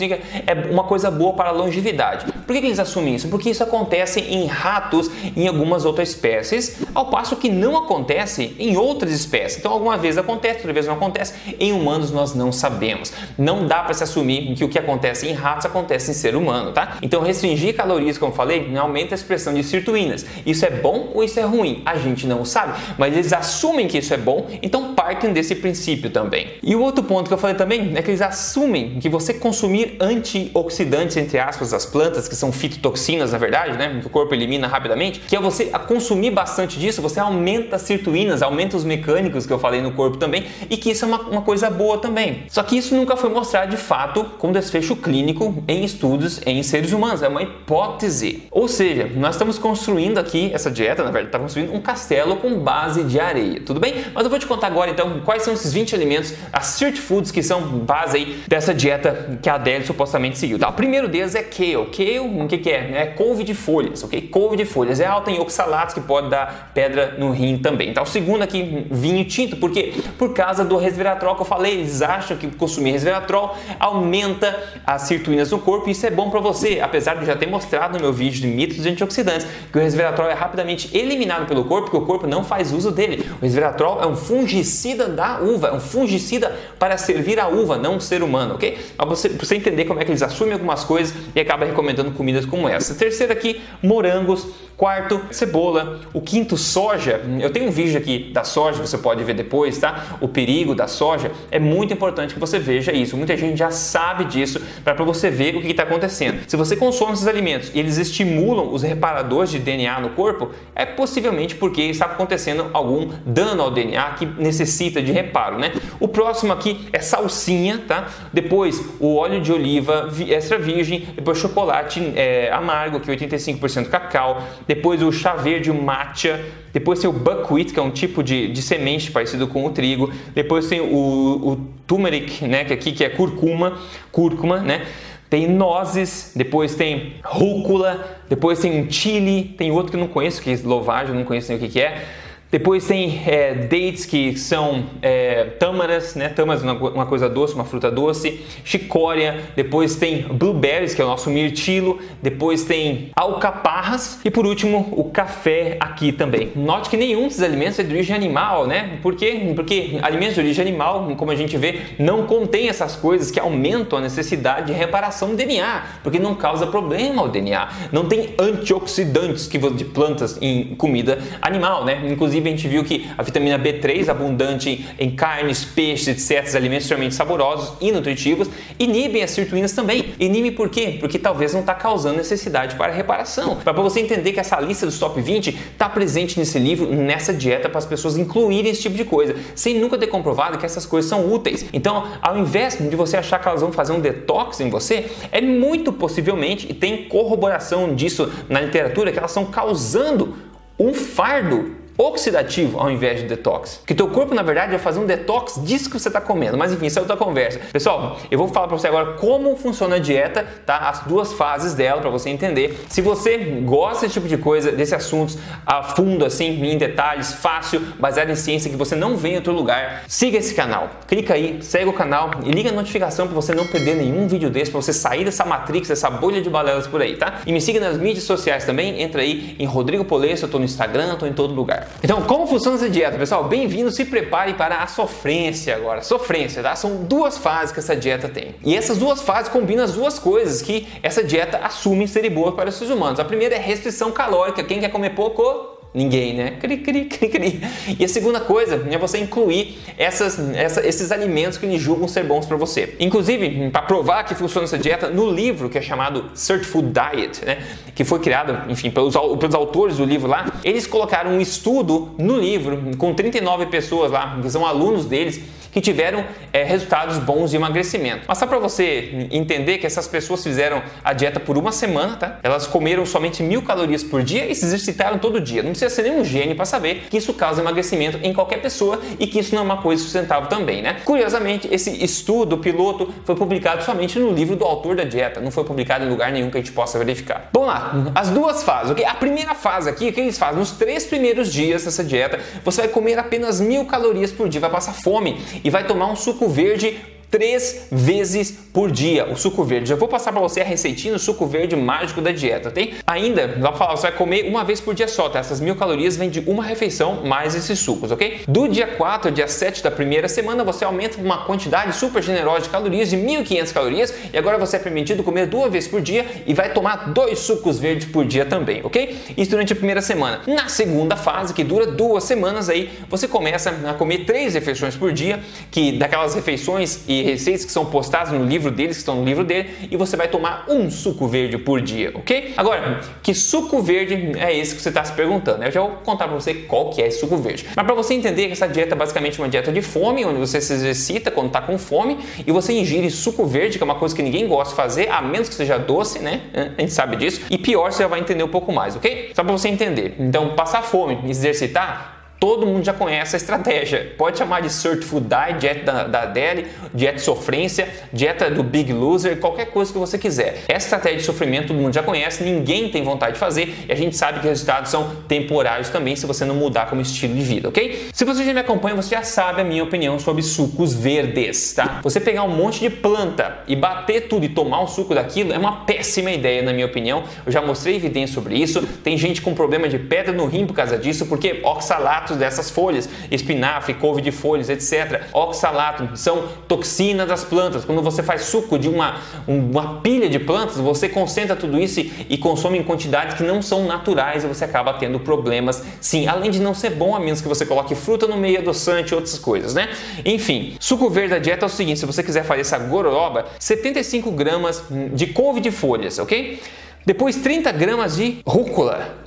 é 0.45 0.71
uma 0.71 0.83
coisa 0.83 1.09
boa 1.09 1.33
para 1.33 1.49
a 1.49 1.51
longevidade. 1.51 2.31
Por 2.45 2.53
que, 2.53 2.61
que, 2.61 2.67
eles 2.67 2.77
assumem 2.77 3.15
isso? 3.15 3.27
Porque 3.27 3.49
isso 3.49 3.63
acontece 3.63 4.19
em 4.19 4.45
ratos 4.45 5.09
e 5.35 5.41
em 5.43 5.47
algumas 5.47 5.85
outras 5.85 6.09
espécies, 6.09 6.81
ao 6.93 7.07
passo 7.07 7.35
que 7.35 7.49
não 7.49 7.75
acontece 7.75 8.55
em 8.59 8.77
outras 8.77 9.11
espécies. 9.11 9.57
Então, 9.57 9.71
alguma 9.71 9.97
vez 9.97 10.19
acontece, 10.19 10.57
outra 10.57 10.73
vez 10.73 10.85
não 10.85 10.93
acontece. 10.93 11.33
Em 11.59 11.71
humanos 11.71 12.11
nós 12.11 12.35
não 12.35 12.51
sabemos. 12.51 13.11
Não 13.39 13.65
dá 13.65 13.81
para 13.81 13.95
se 13.95 14.03
assumir 14.03 14.53
que 14.53 14.63
o 14.63 14.69
que 14.69 14.77
acontece 14.77 15.27
em 15.27 15.33
ratos 15.33 15.65
acontece 15.65 16.11
em 16.11 16.13
ser 16.13 16.35
humano, 16.35 16.73
tá? 16.73 16.97
Então, 17.01 17.23
restringir 17.23 17.75
calorias, 17.75 18.19
como 18.19 18.33
falei, 18.33 18.71
aumenta 18.77 19.15
a 19.15 19.17
expressão 19.17 19.51
de 19.51 19.63
sirtuínas. 19.63 20.27
Isso 20.45 20.63
é 20.63 20.69
bom 20.69 21.09
ou 21.15 21.23
isso 21.23 21.39
é 21.39 21.43
ruim? 21.43 21.81
A 21.85 21.97
gente 21.97 22.27
não 22.27 22.45
sabe, 22.45 22.79
mas 22.99 23.13
eles 23.13 23.33
assumem 23.33 23.87
que 23.87 23.97
isso 23.97 24.13
é 24.13 24.17
bom, 24.17 24.45
então 24.61 24.90
partem 24.93 25.33
desse 25.33 25.55
princípio 25.55 26.09
também. 26.09 26.47
E 26.61 26.75
o 26.75 26.81
outro 26.81 27.03
ponto 27.03 27.27
que 27.27 27.33
eu 27.33 27.37
falei 27.37 27.55
também 27.55 27.93
é 27.95 28.01
que 28.01 28.11
eles 28.11 28.21
assumem 28.21 28.99
que 28.99 29.09
você 29.09 29.33
consumir 29.33 29.97
antioxidantes, 29.99 31.17
entre 31.17 31.39
aspas, 31.39 31.71
das 31.71 31.85
plantas, 31.85 32.27
que 32.27 32.35
são 32.35 32.51
fitotoxinas 32.51 33.31
na 33.31 33.37
verdade, 33.37 33.77
né, 33.77 33.99
que 34.01 34.07
o 34.07 34.09
corpo 34.09 34.33
elimina 34.33 34.67
rapidamente, 34.67 35.19
que 35.19 35.35
é 35.35 35.39
você 35.39 35.65
consumir 35.87 36.31
bastante 36.31 36.79
disso, 36.79 37.01
você 37.01 37.19
aumenta 37.19 37.75
as 37.75 37.83
sirtuínas, 37.83 38.41
aumenta 38.41 38.77
os 38.77 38.83
mecânicos 38.83 39.45
que 39.45 39.53
eu 39.53 39.59
falei 39.59 39.81
no 39.81 39.91
corpo 39.91 40.17
também, 40.17 40.45
e 40.69 40.77
que 40.77 40.91
isso 40.91 41.05
é 41.05 41.07
uma, 41.07 41.19
uma 41.21 41.41
coisa 41.41 41.69
boa 41.69 41.97
também. 41.97 42.43
Só 42.49 42.63
que 42.63 42.77
isso 42.77 42.95
nunca 42.95 43.15
foi 43.15 43.29
mostrado 43.29 43.71
de 43.71 43.77
fato 43.77 44.23
com 44.37 44.51
desfecho 44.51 44.95
clínico 44.95 45.63
em 45.67 45.83
estudos 45.83 46.41
em 46.45 46.61
seres 46.63 46.91
humanos, 46.91 47.21
é 47.21 47.27
uma 47.27 47.43
hipótese. 47.43 48.43
Ou 48.49 48.67
seja, 48.67 49.09
nós 49.15 49.35
estamos 49.35 49.57
construindo 49.57 50.17
aqui 50.17 50.51
essa 50.53 50.71
dieta, 50.71 51.03
na 51.03 51.11
verdade, 51.11 51.27
está 51.27 51.39
construindo 51.39 51.73
um 51.73 51.81
castelo 51.81 52.37
com 52.37 52.59
base 52.59 53.03
de 53.03 53.19
areia, 53.19 53.61
tudo 53.65 53.79
bem? 53.79 54.05
Mas 54.13 54.23
eu 54.23 54.29
vou 54.29 54.39
te 54.39 54.45
contar 54.45 54.67
agora 54.67 54.80
agora 54.81 54.91
então 54.91 55.21
quais 55.23 55.43
são 55.43 55.53
esses 55.53 55.71
20 55.71 55.93
alimentos, 55.93 56.33
as 56.51 56.65
Search 56.65 56.99
Foods 56.99 57.31
que 57.31 57.43
são 57.43 57.61
base 57.61 58.17
aí 58.17 58.43
dessa 58.47 58.73
dieta 58.73 59.37
que 59.41 59.49
a 59.49 59.55
Adele 59.55 59.85
supostamente 59.85 60.37
seguiu. 60.37 60.57
Tá? 60.57 60.69
O 60.69 60.73
primeiro 60.73 61.07
deles 61.07 61.35
é 61.35 61.43
kale. 61.43 61.85
Kale, 61.91 62.19
o 62.19 62.47
que, 62.47 62.57
que 62.57 62.69
é? 62.69 62.91
É 62.95 63.05
couve 63.05 63.43
de 63.43 63.53
folhas, 63.53 64.03
ok? 64.03 64.21
Couve 64.29 64.57
de 64.57 64.65
folhas. 64.65 64.99
É 64.99 65.05
alta 65.05 65.29
em 65.29 65.39
oxalatos 65.39 65.93
que 65.93 66.01
pode 66.01 66.29
dar 66.29 66.71
pedra 66.73 67.15
no 67.17 67.31
rim 67.31 67.57
também. 67.57 67.93
Tá? 67.93 68.01
O 68.01 68.05
segundo 68.05 68.41
aqui, 68.41 68.87
vinho 68.89 69.23
tinto, 69.25 69.57
porque 69.57 69.93
por 70.17 70.33
causa 70.33 70.63
do 70.65 70.77
resveratrol 70.77 71.35
que 71.35 71.41
eu 71.41 71.45
falei, 71.45 71.73
eles 71.73 72.01
acham 72.01 72.35
que 72.37 72.47
consumir 72.47 72.91
resveratrol 72.91 73.55
aumenta 73.79 74.57
as 74.85 75.03
sirtuínas 75.03 75.51
no 75.51 75.59
corpo 75.59 75.89
e 75.89 75.91
isso 75.91 76.05
é 76.05 76.11
bom 76.11 76.29
para 76.29 76.39
você, 76.39 76.79
apesar 76.81 77.15
de 77.15 77.21
eu 77.21 77.27
já 77.27 77.35
ter 77.35 77.47
mostrado 77.47 77.97
no 77.97 78.03
meu 78.03 78.13
vídeo 78.13 78.41
de 78.41 78.47
mitos 78.47 78.85
antioxidantes 78.85 79.45
que 79.71 79.77
o 79.77 79.81
resveratrol 79.81 80.29
é 80.29 80.33
rapidamente 80.33 80.95
eliminado 80.97 81.47
pelo 81.47 81.65
corpo, 81.65 81.89
porque 81.89 81.97
o 81.97 82.05
corpo 82.05 82.25
não 82.25 82.43
faz 82.43 82.71
uso 82.71 82.91
dele. 82.91 83.29
O 83.39 83.43
resveratrol 83.43 84.01
é 84.01 84.07
um 84.07 84.15
fungicida 84.15 84.60
fungicida 84.61 85.07
da 85.07 85.39
uva, 85.39 85.73
um 85.73 85.79
fungicida 85.79 86.55
para 86.77 86.97
servir 86.97 87.39
a 87.39 87.47
uva, 87.47 87.77
não 87.77 87.97
o 87.97 88.01
ser 88.01 88.21
humano, 88.21 88.55
ok? 88.55 88.77
Para 88.95 89.05
você, 89.05 89.29
você 89.29 89.55
entender 89.55 89.85
como 89.85 89.99
é 89.99 90.05
que 90.05 90.11
eles 90.11 90.21
assumem 90.21 90.53
algumas 90.53 90.83
coisas 90.83 91.13
e 91.35 91.39
acaba 91.39 91.65
recomendando 91.65 92.11
comidas 92.11 92.45
como 92.45 92.69
essa. 92.69 92.93
Terceiro 92.95 93.33
aqui, 93.33 93.61
morangos. 93.81 94.47
Quarto, 94.81 95.21
cebola. 95.29 95.99
O 96.11 96.19
quinto, 96.19 96.57
soja. 96.57 97.21
Eu 97.39 97.51
tenho 97.51 97.67
um 97.67 97.71
vídeo 97.71 97.99
aqui 97.99 98.31
da 98.33 98.43
soja, 98.43 98.81
você 98.81 98.97
pode 98.97 99.23
ver 99.23 99.35
depois, 99.35 99.77
tá? 99.77 100.17
O 100.19 100.27
perigo 100.27 100.73
da 100.73 100.87
soja. 100.87 101.31
É 101.51 101.59
muito 101.59 101.93
importante 101.93 102.33
que 102.33 102.39
você 102.39 102.57
veja 102.57 102.91
isso. 102.91 103.15
Muita 103.15 103.37
gente 103.37 103.59
já 103.59 103.69
sabe 103.69 104.25
disso 104.25 104.59
para 104.83 104.95
você 104.95 105.29
ver 105.29 105.55
o 105.55 105.61
que 105.61 105.67
está 105.67 105.83
acontecendo. 105.83 106.39
Se 106.47 106.57
você 106.57 106.75
consome 106.75 107.13
esses 107.13 107.27
alimentos 107.27 107.71
e 107.75 107.79
eles 107.79 107.99
estimulam 107.99 108.73
os 108.73 108.81
reparadores 108.81 109.51
de 109.51 109.59
DNA 109.59 109.99
no 109.99 110.09
corpo, 110.11 110.49
é 110.73 110.83
possivelmente 110.83 111.53
porque 111.53 111.83
está 111.83 112.05
acontecendo 112.05 112.71
algum 112.73 113.07
dano 113.23 113.61
ao 113.61 113.69
DNA 113.69 114.11
que 114.13 114.25
necessita 114.51 115.01
de 115.01 115.11
reparo, 115.11 115.57
né? 115.57 115.71
O 115.99 116.07
próximo 116.07 116.51
aqui 116.51 116.87
é 116.91 116.99
salsinha, 116.99 117.81
tá? 117.87 118.07
Depois 118.33 118.83
o 118.99 119.15
óleo 119.15 119.41
de 119.41 119.51
oliva 119.51 120.09
extra 120.27 120.57
virgem, 120.57 121.07
depois 121.15 121.37
chocolate 121.37 122.11
é, 122.15 122.51
amargo, 122.51 122.99
que 122.99 123.09
é 123.09 123.15
85% 123.15 123.89
cacau, 123.89 124.43
depois 124.67 125.01
o 125.01 125.11
chá 125.11 125.35
verde, 125.35 125.71
o 125.71 125.81
matcha, 125.81 126.43
depois 126.73 126.99
tem 126.99 127.09
o 127.09 127.13
buckwheat, 127.13 127.73
que 127.73 127.79
é 127.79 127.83
um 127.83 127.91
tipo 127.91 128.23
de, 128.23 128.49
de 128.49 128.61
semente 128.61 129.11
parecido 129.11 129.47
com 129.47 129.65
o 129.65 129.71
trigo, 129.71 130.11
depois 130.33 130.67
tem 130.67 130.81
o, 130.81 130.85
o 130.85 131.67
turmeric, 131.87 132.45
né, 132.45 132.63
que 132.65 132.73
aqui 132.73 132.91
que 132.91 133.03
é 133.03 133.09
curcuma, 133.09 133.77
cúrcuma, 134.11 134.59
né? 134.59 134.85
Tem 135.29 135.47
nozes, 135.47 136.33
depois 136.35 136.75
tem 136.75 137.13
rúcula, 137.23 138.19
depois 138.27 138.59
tem 138.59 138.81
um 138.81 138.91
chile, 138.91 139.55
tem 139.57 139.71
outro 139.71 139.91
que 139.91 139.95
eu 139.95 140.01
não 140.01 140.07
conheço, 140.09 140.41
que 140.41 140.49
é 140.49 140.53
eslovagem, 140.53 141.15
não 141.15 141.23
conheço 141.23 141.47
nem 141.47 141.57
o 141.57 141.61
que, 141.61 141.69
que 141.69 141.79
é 141.79 142.05
Depois 142.51 142.85
tem 142.85 143.23
é, 143.25 143.53
dates 143.53 144.05
que 144.05 144.37
são 144.37 144.83
é, 145.01 145.45
tâmaras, 145.57 146.15
né? 146.15 146.27
Tâmaras 146.27 146.61
uma, 146.61 147.05
coisa 147.05 147.29
doce, 147.29 147.55
uma 147.55 147.63
fruta 147.63 147.89
doce. 147.89 148.41
Chicória. 148.65 149.39
Depois 149.55 149.95
tem 149.95 150.23
blueberries, 150.23 150.93
que 150.93 151.01
é 151.01 151.05
o 151.05 151.07
nosso 151.07 151.29
mirtilo. 151.29 151.99
Depois 152.21 152.65
tem 152.65 153.09
alcaparras. 153.15 154.19
E 154.25 154.29
por 154.29 154.45
último, 154.45 154.89
o 154.91 155.05
café 155.05 155.77
aqui 155.79 156.11
também. 156.11 156.51
Note 156.53 156.89
que 156.89 156.97
nenhum 156.97 157.23
desses 157.23 157.41
alimentos 157.41 157.79
é 157.79 157.83
de 157.83 157.93
origem 157.93 158.13
animal, 158.13 158.67
né? 158.67 158.99
Por 159.01 159.15
quê? 159.15 159.53
Porque 159.55 159.97
alimentos 160.01 160.35
de 160.35 160.41
origem 160.41 160.67
animal, 160.67 161.15
como 161.15 161.31
a 161.31 161.35
gente 161.35 161.55
vê, 161.55 161.79
não 161.97 162.25
contém 162.25 162.67
essas 162.67 162.97
coisas 162.97 163.31
que 163.31 163.39
aumentam 163.39 163.97
a 163.97 164.01
necessidade 164.01 164.67
de 164.67 164.73
reparação 164.73 165.29
do 165.29 165.37
DNA, 165.37 165.83
porque 166.03 166.19
não 166.19 166.35
causa 166.35 166.67
problema 166.67 167.21
ao 167.21 167.29
DNA. 167.29 167.69
Não 167.93 168.09
tem 168.09 168.35
antioxidantes 168.37 169.47
que 169.47 169.57
de 169.57 169.85
plantas 169.85 170.37
em 170.41 170.75
comida 170.75 171.19
animal, 171.41 171.85
né? 171.85 172.01
Inclusive 172.41 172.49
a 172.49 172.51
gente 172.51 172.67
viu 172.67 172.83
que 172.83 173.09
a 173.17 173.23
vitamina 173.23 173.59
B3 173.59 174.09
abundante 174.09 174.85
em 174.99 175.11
carnes, 175.11 175.63
peixes, 175.63 176.29
etc, 176.29 176.55
alimentos 176.55 176.85
extremamente 176.85 177.15
saborosos 177.15 177.73
e 177.79 177.91
nutritivos 177.91 178.49
inibem 178.79 179.23
as 179.23 179.31
sirtuínas 179.31 179.73
também. 179.73 180.13
Inibe 180.19 180.51
por 180.51 180.69
quê? 180.69 180.97
Porque 180.99 181.19
talvez 181.19 181.53
não 181.53 181.61
está 181.61 181.73
causando 181.73 182.17
necessidade 182.17 182.75
para 182.75 182.91
reparação. 182.91 183.57
Para 183.57 183.73
você 183.73 183.99
entender 183.99 184.33
que 184.33 184.39
essa 184.39 184.59
lista 184.59 184.85
dos 184.85 184.97
top 184.97 185.21
20 185.21 185.49
está 185.49 185.87
presente 185.87 186.39
nesse 186.39 186.57
livro, 186.57 186.87
nessa 186.87 187.33
dieta 187.33 187.69
para 187.69 187.79
as 187.79 187.85
pessoas 187.85 188.17
incluírem 188.17 188.71
esse 188.71 188.81
tipo 188.81 188.95
de 188.95 189.05
coisa, 189.05 189.35
sem 189.55 189.79
nunca 189.79 189.97
ter 189.97 190.07
comprovado 190.07 190.57
que 190.57 190.65
essas 190.65 190.85
coisas 190.85 191.09
são 191.09 191.31
úteis. 191.31 191.65
Então, 191.71 192.07
ao 192.21 192.37
invés 192.37 192.77
de 192.77 192.95
você 192.95 193.17
achar 193.17 193.39
que 193.39 193.47
elas 193.47 193.61
vão 193.61 193.71
fazer 193.71 193.93
um 193.93 193.99
detox 193.99 194.59
em 194.59 194.69
você, 194.69 195.05
é 195.31 195.41
muito 195.41 195.93
possivelmente 195.93 196.67
e 196.69 196.73
tem 196.73 197.07
corroboração 197.07 197.93
disso 197.93 198.31
na 198.49 198.61
literatura 198.61 199.11
que 199.11 199.19
elas 199.19 199.31
estão 199.31 199.45
causando 199.45 200.35
um 200.79 200.93
fardo 200.93 201.80
oxidativo 201.97 202.79
ao 202.79 202.89
invés 202.89 203.21
de 203.21 203.27
detox. 203.27 203.81
Que 203.85 203.93
teu 203.93 204.07
corpo, 204.09 204.33
na 204.33 204.41
verdade, 204.41 204.71
vai 204.71 204.79
fazer 204.79 204.99
um 204.99 205.05
detox 205.05 205.61
disso 205.63 205.89
que 205.89 205.99
você 205.99 206.07
está 206.09 206.21
comendo. 206.21 206.57
Mas 206.57 206.71
enfim, 206.71 206.85
isso 206.87 206.99
é 206.99 207.01
outra 207.01 207.17
conversa. 207.17 207.59
Pessoal, 207.71 208.17
eu 208.29 208.37
vou 208.37 208.47
falar 208.47 208.67
para 208.67 208.77
você 208.77 208.87
agora 208.87 209.13
como 209.13 209.55
funciona 209.55 209.95
a 209.95 209.99
dieta, 209.99 210.45
tá? 210.65 210.77
As 210.77 211.01
duas 211.01 211.33
fases 211.33 211.73
dela 211.73 212.01
para 212.01 212.09
você 212.09 212.29
entender. 212.29 212.85
Se 212.89 213.01
você 213.01 213.37
gosta 213.63 214.01
desse 214.01 214.13
tipo 214.13 214.27
de 214.27 214.37
coisa, 214.37 214.71
desses 214.71 214.93
assuntos 214.93 215.37
a 215.65 215.83
fundo, 215.83 216.25
assim, 216.25 216.63
em 216.63 216.77
detalhes, 216.77 217.33
fácil, 217.33 217.81
baseado 217.99 218.29
em 218.29 218.35
ciência 218.35 218.69
que 218.69 218.77
você 218.77 218.95
não 218.95 219.15
vê 219.15 219.29
em 219.29 219.35
outro 219.35 219.53
lugar, 219.53 220.03
siga 220.07 220.37
esse 220.37 220.53
canal. 220.53 220.89
Clica 221.07 221.33
aí, 221.33 221.59
segue 221.61 221.89
o 221.89 221.93
canal 221.93 222.31
e 222.43 222.51
liga 222.51 222.69
a 222.69 222.73
notificação 222.73 223.27
para 223.27 223.35
você 223.35 223.53
não 223.53 223.67
perder 223.67 223.95
nenhum 223.95 224.27
vídeo 224.27 224.49
desse, 224.49 224.71
para 224.71 224.81
você 224.81 224.93
sair 224.93 225.25
dessa 225.25 225.45
matrix, 225.45 225.87
dessa 225.87 226.09
bolha 226.09 226.41
de 226.41 226.49
balelas 226.49 226.87
por 226.87 227.01
aí, 227.01 227.15
tá? 227.15 227.41
E 227.45 227.51
me 227.51 227.61
siga 227.61 227.79
nas 227.79 227.97
mídias 227.97 228.23
sociais 228.23 228.65
também. 228.65 229.01
Entra 229.01 229.21
aí 229.21 229.55
em 229.59 229.65
Rodrigo 229.65 230.05
Polesso, 230.05 230.45
eu 230.45 230.49
tô 230.49 230.59
no 230.59 230.65
Instagram, 230.65 231.15
tô 231.15 231.25
em 231.25 231.33
todo 231.33 231.53
lugar. 231.53 231.80
Então, 232.03 232.21
como 232.23 232.47
funciona 232.47 232.77
essa 232.77 232.89
dieta, 232.89 233.17
pessoal? 233.17 233.45
Bem-vindo, 233.45 233.91
se 233.91 234.05
prepare 234.05 234.53
para 234.53 234.77
a 234.77 234.87
sofrência 234.87 235.75
agora. 235.75 236.01
Sofrência, 236.01 236.61
tá? 236.63 236.75
São 236.75 237.03
duas 237.03 237.37
fases 237.37 237.71
que 237.71 237.79
essa 237.79 237.95
dieta 237.95 238.27
tem. 238.27 238.55
E 238.63 238.75
essas 238.75 238.97
duas 238.97 239.21
fases 239.21 239.51
combinam 239.51 239.83
as 239.83 239.93
duas 239.93 240.17
coisas 240.19 240.61
que 240.61 240.87
essa 241.03 241.23
dieta 241.23 241.59
assume 241.63 242.07
serem 242.07 242.31
boas 242.31 242.55
para 242.55 242.69
os 242.69 242.75
seres 242.75 242.93
humanos. 242.93 243.19
A 243.19 243.25
primeira 243.25 243.55
é 243.55 243.59
restrição 243.59 244.11
calórica. 244.11 244.63
Quem 244.63 244.79
quer 244.79 244.89
comer 244.89 245.11
pouco, 245.11 245.70
Ninguém, 245.93 246.33
né? 246.33 246.51
Cri, 246.51 246.77
cri, 246.77 247.05
cri, 247.05 247.27
cri. 247.27 247.61
E 247.99 248.05
a 248.05 248.07
segunda 248.07 248.39
coisa 248.39 248.87
é 248.89 248.97
você 248.97 249.17
incluir 249.17 249.77
essas, 249.97 250.39
essa, 250.55 250.87
esses 250.87 251.11
alimentos 251.11 251.57
que 251.57 251.65
eles 251.65 251.81
julgam 251.81 252.07
ser 252.07 252.23
bons 252.23 252.45
para 252.45 252.55
você. 252.55 252.95
Inclusive, 252.97 253.69
para 253.71 253.81
provar 253.81 254.23
que 254.23 254.33
funciona 254.33 254.63
essa 254.63 254.77
dieta, 254.77 255.09
no 255.09 255.29
livro 255.29 255.69
que 255.69 255.77
é 255.77 255.81
chamado 255.81 256.31
Search 256.33 256.65
Food 256.65 256.93
Diet, 256.93 257.43
né? 257.45 257.57
que 257.93 258.05
foi 258.05 258.19
criado, 258.19 258.71
enfim, 258.71 258.89
pelos, 258.89 259.13
pelos 259.37 259.53
autores 259.53 259.97
do 259.97 260.05
livro 260.05 260.29
lá, 260.29 260.45
eles 260.63 260.87
colocaram 260.87 261.31
um 261.31 261.41
estudo 261.41 262.11
no 262.17 262.39
livro 262.39 262.81
com 262.97 263.13
39 263.13 263.65
pessoas 263.65 264.11
lá, 264.11 264.39
que 264.41 264.49
são 264.49 264.65
alunos 264.65 265.05
deles, 265.05 265.41
que 265.71 265.81
tiveram 265.81 266.25
é, 266.51 266.63
resultados 266.63 267.17
bons 267.17 267.51
de 267.51 267.55
emagrecimento. 267.55 268.23
Mas 268.27 268.37
só 268.37 268.45
para 268.45 268.59
você 268.59 269.27
entender 269.31 269.77
que 269.77 269.87
essas 269.87 270.07
pessoas 270.07 270.43
fizeram 270.43 270.81
a 271.03 271.13
dieta 271.13 271.39
por 271.39 271.57
uma 271.57 271.71
semana, 271.71 272.15
tá? 272.17 272.39
Elas 272.43 272.67
comeram 272.67 273.05
somente 273.05 273.41
mil 273.41 273.61
calorias 273.61 274.03
por 274.03 274.23
dia 274.23 274.45
e 274.49 274.55
se 274.55 274.65
exercitaram 274.65 275.17
todo 275.17 275.39
dia. 275.39 275.63
Não 275.63 275.71
precisa 275.71 275.93
ser 275.93 276.03
nenhum 276.03 276.23
gênio 276.23 276.55
para 276.55 276.65
saber 276.65 277.07
que 277.09 277.17
isso 277.17 277.33
causa 277.33 277.61
emagrecimento 277.61 278.19
em 278.21 278.33
qualquer 278.33 278.61
pessoa 278.61 278.99
e 279.19 279.27
que 279.27 279.39
isso 279.39 279.55
não 279.55 279.61
é 279.61 279.65
uma 279.65 279.81
coisa 279.81 280.03
sustentável 280.03 280.49
também, 280.49 280.81
né? 280.81 280.97
Curiosamente, 281.05 281.67
esse 281.71 282.03
estudo 282.03 282.57
piloto 282.57 283.13
foi 283.25 283.35
publicado 283.35 283.83
somente 283.83 284.19
no 284.19 284.31
livro 284.31 284.55
do 284.55 284.65
autor 284.65 284.95
da 284.95 285.03
dieta, 285.03 285.39
não 285.39 285.51
foi 285.51 285.63
publicado 285.63 286.05
em 286.05 286.09
lugar 286.09 286.31
nenhum 286.31 286.49
que 286.49 286.57
a 286.57 286.61
gente 286.61 286.73
possa 286.73 286.97
verificar. 286.97 287.49
Vamos 287.53 287.69
lá, 287.69 288.11
as 288.15 288.29
duas 288.29 288.63
fases, 288.63 288.91
ok? 288.91 289.05
A 289.05 289.13
primeira 289.13 289.55
fase 289.55 289.89
aqui, 289.89 290.09
o 290.09 290.13
que 290.13 290.19
eles 290.19 290.37
fazem? 290.37 290.59
Nos 290.59 290.71
três 290.71 291.05
primeiros 291.05 291.51
dias 291.51 291.85
dessa 291.85 292.03
dieta, 292.03 292.39
você 292.63 292.81
vai 292.81 292.89
comer 292.89 293.17
apenas 293.17 293.61
mil 293.61 293.85
calorias 293.85 294.31
por 294.31 294.49
dia, 294.49 294.59
vai 294.59 294.69
passar 294.69 294.93
fome 294.93 295.41
e 295.63 295.69
vai 295.69 295.85
tomar 295.85 296.07
um 296.07 296.15
suco 296.15 296.47
verde 296.47 296.97
três 297.31 297.87
vezes 297.89 298.51
por 298.73 298.91
dia 298.91 299.25
o 299.31 299.35
suco 299.37 299.63
verde. 299.63 299.89
Já 299.89 299.95
vou 299.95 300.07
passar 300.07 300.31
para 300.31 300.41
você 300.41 300.61
a 300.61 300.63
receitinha 300.63 301.13
do 301.13 301.19
suco 301.19 301.47
verde 301.47 301.75
mágico 301.75 302.21
da 302.21 302.31
dieta, 302.31 302.69
tem? 302.69 302.93
Ainda, 303.07 303.47
vai 303.59 303.75
falar, 303.75 303.95
você 303.95 304.03
vai 304.03 304.11
comer 304.11 304.45
uma 304.47 304.63
vez 304.63 304.81
por 304.81 304.93
dia 304.93 305.07
só, 305.07 305.29
tá? 305.29 305.39
Essas 305.39 305.61
mil 305.61 305.75
calorias 305.75 306.17
vêm 306.17 306.29
de 306.29 306.41
uma 306.41 306.63
refeição 306.63 307.25
mais 307.25 307.55
esses 307.55 307.79
sucos, 307.79 308.11
ok? 308.11 308.41
Do 308.47 308.67
dia 308.67 308.85
4 308.85 309.29
ao 309.29 309.33
dia 309.33 309.47
7 309.47 309.81
da 309.81 309.89
primeira 309.89 310.27
semana, 310.27 310.63
você 310.63 310.83
aumenta 310.83 311.19
uma 311.19 311.45
quantidade 311.45 311.95
super 311.95 312.21
generosa 312.21 312.63
de 312.63 312.69
calorias, 312.69 313.09
de 313.09 313.17
1.500 313.17 313.73
calorias, 313.73 314.13
e 314.33 314.37
agora 314.37 314.57
você 314.57 314.75
é 314.75 314.79
permitido 314.79 315.23
comer 315.23 315.47
duas 315.47 315.71
vezes 315.71 315.89
por 315.89 316.01
dia 316.01 316.25
e 316.45 316.53
vai 316.53 316.73
tomar 316.73 317.11
dois 317.13 317.39
sucos 317.39 317.79
verdes 317.79 318.07
por 318.07 318.25
dia 318.25 318.45
também, 318.45 318.81
ok? 318.83 319.17
Isso 319.37 319.51
durante 319.51 319.71
a 319.71 319.75
primeira 319.75 320.01
semana. 320.01 320.41
Na 320.47 320.67
segunda 320.67 321.15
fase, 321.15 321.53
que 321.53 321.63
dura 321.63 321.87
duas 321.87 322.25
semanas 322.25 322.69
aí, 322.69 322.89
você 323.09 323.27
começa 323.27 323.69
a 323.87 323.93
comer 323.93 324.25
três 324.25 324.53
refeições 324.53 324.95
por 324.95 325.13
dia, 325.13 325.39
que 325.69 325.93
daquelas 325.93 326.35
refeições 326.35 327.01
e 327.07 327.20
receitas 327.21 327.65
que 327.65 327.71
são 327.71 327.85
postadas 327.85 328.33
no 328.33 328.45
livro 328.45 328.71
deles, 328.71 328.97
que 328.97 329.01
estão 329.01 329.15
no 329.15 329.25
livro 329.25 329.43
dele, 329.43 329.69
e 329.89 329.97
você 329.97 330.15
vai 330.15 330.27
tomar 330.27 330.65
um 330.69 330.89
suco 330.89 331.27
verde 331.27 331.57
por 331.57 331.81
dia, 331.81 332.11
ok? 332.13 332.53
Agora, 332.57 333.01
que 333.21 333.33
suco 333.33 333.81
verde 333.81 334.31
é 334.39 334.55
esse 334.55 334.75
que 334.75 334.81
você 334.81 334.89
está 334.89 335.03
se 335.03 335.13
perguntando? 335.13 335.59
Né? 335.59 335.67
Eu 335.67 335.71
já 335.71 335.81
vou 335.81 335.91
contar 336.03 336.27
para 336.27 336.35
você 336.35 336.53
qual 336.53 336.89
que 336.89 337.01
é 337.01 337.07
esse 337.07 337.19
suco 337.19 337.37
verde. 337.37 337.65
Mas 337.75 337.85
para 337.85 337.95
você 337.95 338.13
entender 338.13 338.47
que 338.47 338.53
essa 338.53 338.67
dieta 338.67 338.95
é 338.95 338.97
basicamente 338.97 339.39
uma 339.39 339.49
dieta 339.49 339.71
de 339.71 339.81
fome, 339.81 340.25
onde 340.25 340.39
você 340.39 340.59
se 340.61 340.73
exercita 340.73 341.31
quando 341.31 341.47
está 341.47 341.61
com 341.61 341.77
fome 341.77 342.17
e 342.45 342.51
você 342.51 342.73
ingere 342.73 343.09
suco 343.09 343.45
verde, 343.45 343.77
que 343.77 343.83
é 343.83 343.85
uma 343.85 343.95
coisa 343.95 344.15
que 344.15 344.21
ninguém 344.21 344.47
gosta 344.47 344.71
de 344.71 344.75
fazer, 344.75 345.09
a 345.09 345.21
menos 345.21 345.49
que 345.49 345.55
seja 345.55 345.77
doce, 345.77 346.19
né? 346.19 346.41
A 346.77 346.81
gente 346.81 346.93
sabe 346.93 347.15
disso. 347.15 347.41
E 347.49 347.57
pior, 347.57 347.91
você 347.91 348.03
já 348.03 348.07
vai 348.07 348.19
entender 348.19 348.43
um 348.43 348.49
pouco 348.49 348.71
mais, 348.71 348.95
ok? 348.95 349.31
Só 349.35 349.43
para 349.43 349.51
você 349.51 349.67
entender. 349.67 350.15
Então, 350.19 350.55
passar 350.55 350.81
fome 350.81 351.19
exercitar 351.29 352.20
todo 352.41 352.65
mundo 352.65 352.83
já 352.83 352.91
conhece 352.91 353.35
a 353.35 353.37
estratégia. 353.37 354.15
Pode 354.17 354.39
chamar 354.39 354.61
de 354.61 354.69
Search 354.71 355.05
Food 355.05 355.27
Diet, 355.27 355.59
dieta 355.59 355.83
da, 355.83 356.03
da 356.05 356.25
Deli, 356.25 356.65
dieta 356.91 357.17
de 357.17 357.21
sofrência, 357.21 357.87
dieta 358.11 358.49
do 358.49 358.63
Big 358.63 358.91
Loser, 358.91 359.37
qualquer 359.37 359.67
coisa 359.67 359.93
que 359.93 359.99
você 359.99 360.17
quiser. 360.17 360.63
Essa 360.67 360.87
estratégia 360.87 361.19
de 361.19 361.23
sofrimento 361.23 361.67
todo 361.67 361.77
mundo 361.77 361.93
já 361.93 362.01
conhece, 362.01 362.43
ninguém 362.43 362.89
tem 362.89 363.03
vontade 363.03 363.33
de 363.33 363.39
fazer 363.39 363.85
e 363.87 363.91
a 363.91 363.95
gente 363.95 364.17
sabe 364.17 364.39
que 364.39 364.45
os 364.47 364.49
resultados 364.49 364.89
são 364.89 365.17
temporários 365.27 365.89
também 365.89 366.15
se 366.15 366.25
você 366.25 366.43
não 366.43 366.55
mudar 366.55 366.87
como 366.87 366.99
estilo 366.99 367.35
de 367.35 367.43
vida, 367.43 367.69
ok? 367.69 368.07
Se 368.11 368.25
você 368.25 368.43
já 368.43 368.51
me 368.51 368.59
acompanha, 368.59 368.95
você 368.95 369.13
já 369.13 369.21
sabe 369.21 369.61
a 369.61 369.63
minha 369.63 369.83
opinião 369.83 370.17
sobre 370.17 370.41
sucos 370.41 370.95
verdes, 370.95 371.73
tá? 371.73 371.99
Você 372.01 372.19
pegar 372.19 372.41
um 372.41 372.55
monte 372.55 372.79
de 372.79 372.89
planta 372.89 373.59
e 373.67 373.75
bater 373.75 374.27
tudo 374.27 374.47
e 374.47 374.49
tomar 374.49 374.81
um 374.81 374.87
suco 374.87 375.13
daquilo 375.13 375.53
é 375.53 375.59
uma 375.59 375.85
péssima 375.85 376.31
ideia, 376.31 376.63
na 376.63 376.73
minha 376.73 376.87
opinião. 376.87 377.23
Eu 377.45 377.51
já 377.51 377.61
mostrei 377.61 377.95
evidência 377.95 378.33
sobre 378.33 378.55
isso. 378.55 378.81
Tem 379.03 379.15
gente 379.15 379.43
com 379.43 379.53
problema 379.53 379.87
de 379.87 379.99
pedra 379.99 380.33
no 380.33 380.47
rim 380.47 380.65
por 380.65 380.73
causa 380.73 380.97
disso, 380.97 381.27
porque 381.27 381.61
oxalato 381.63 382.30
dessas 382.37 382.69
folhas, 382.69 383.09
espinafre, 383.29 383.93
couve 383.93 384.21
de 384.21 384.31
folhas, 384.31 384.69
etc. 384.69 385.23
Oxalato 385.33 386.17
são 386.17 386.47
toxinas 386.67 387.27
das 387.27 387.43
plantas. 387.43 387.85
Quando 387.85 388.01
você 388.01 388.23
faz 388.23 388.43
suco 388.43 388.77
de 388.77 388.89
uma, 388.89 389.17
uma 389.47 390.01
pilha 390.01 390.29
de 390.29 390.39
plantas, 390.39 390.77
você 390.77 391.07
concentra 391.09 391.55
tudo 391.55 391.79
isso 391.79 391.99
e, 391.99 392.27
e 392.29 392.37
consome 392.37 392.77
em 392.77 392.83
quantidades 392.83 393.35
que 393.35 393.43
não 393.43 393.61
são 393.61 393.85
naturais 393.85 394.43
e 394.43 394.47
você 394.47 394.65
acaba 394.65 394.93
tendo 394.93 395.19
problemas, 395.19 395.83
sim. 395.99 396.27
Além 396.27 396.51
de 396.51 396.59
não 396.59 396.73
ser 396.73 396.91
bom, 396.91 397.15
a 397.15 397.19
menos 397.19 397.41
que 397.41 397.47
você 397.47 397.65
coloque 397.65 397.95
fruta 397.95 398.27
no 398.27 398.37
meio, 398.37 398.59
adoçante 398.59 399.11
e 399.11 399.15
outras 399.15 399.37
coisas, 399.37 399.73
né? 399.73 399.89
Enfim, 400.25 400.75
suco 400.79 401.09
verde 401.09 401.31
da 401.31 401.39
dieta 401.39 401.65
é 401.65 401.67
o 401.67 401.69
seguinte: 401.69 401.99
se 401.99 402.05
você 402.05 402.23
quiser 402.23 402.43
fazer 402.43 402.61
essa 402.61 402.77
gororoba, 402.77 403.45
75 403.59 404.31
gramas 404.31 404.83
de 405.13 405.27
couve 405.27 405.59
de 405.59 405.71
folhas, 405.71 406.19
ok? 406.19 406.59
Depois 407.03 407.37
30 407.37 407.71
gramas 407.71 408.15
de 408.15 408.39
rúcula. 408.45 409.17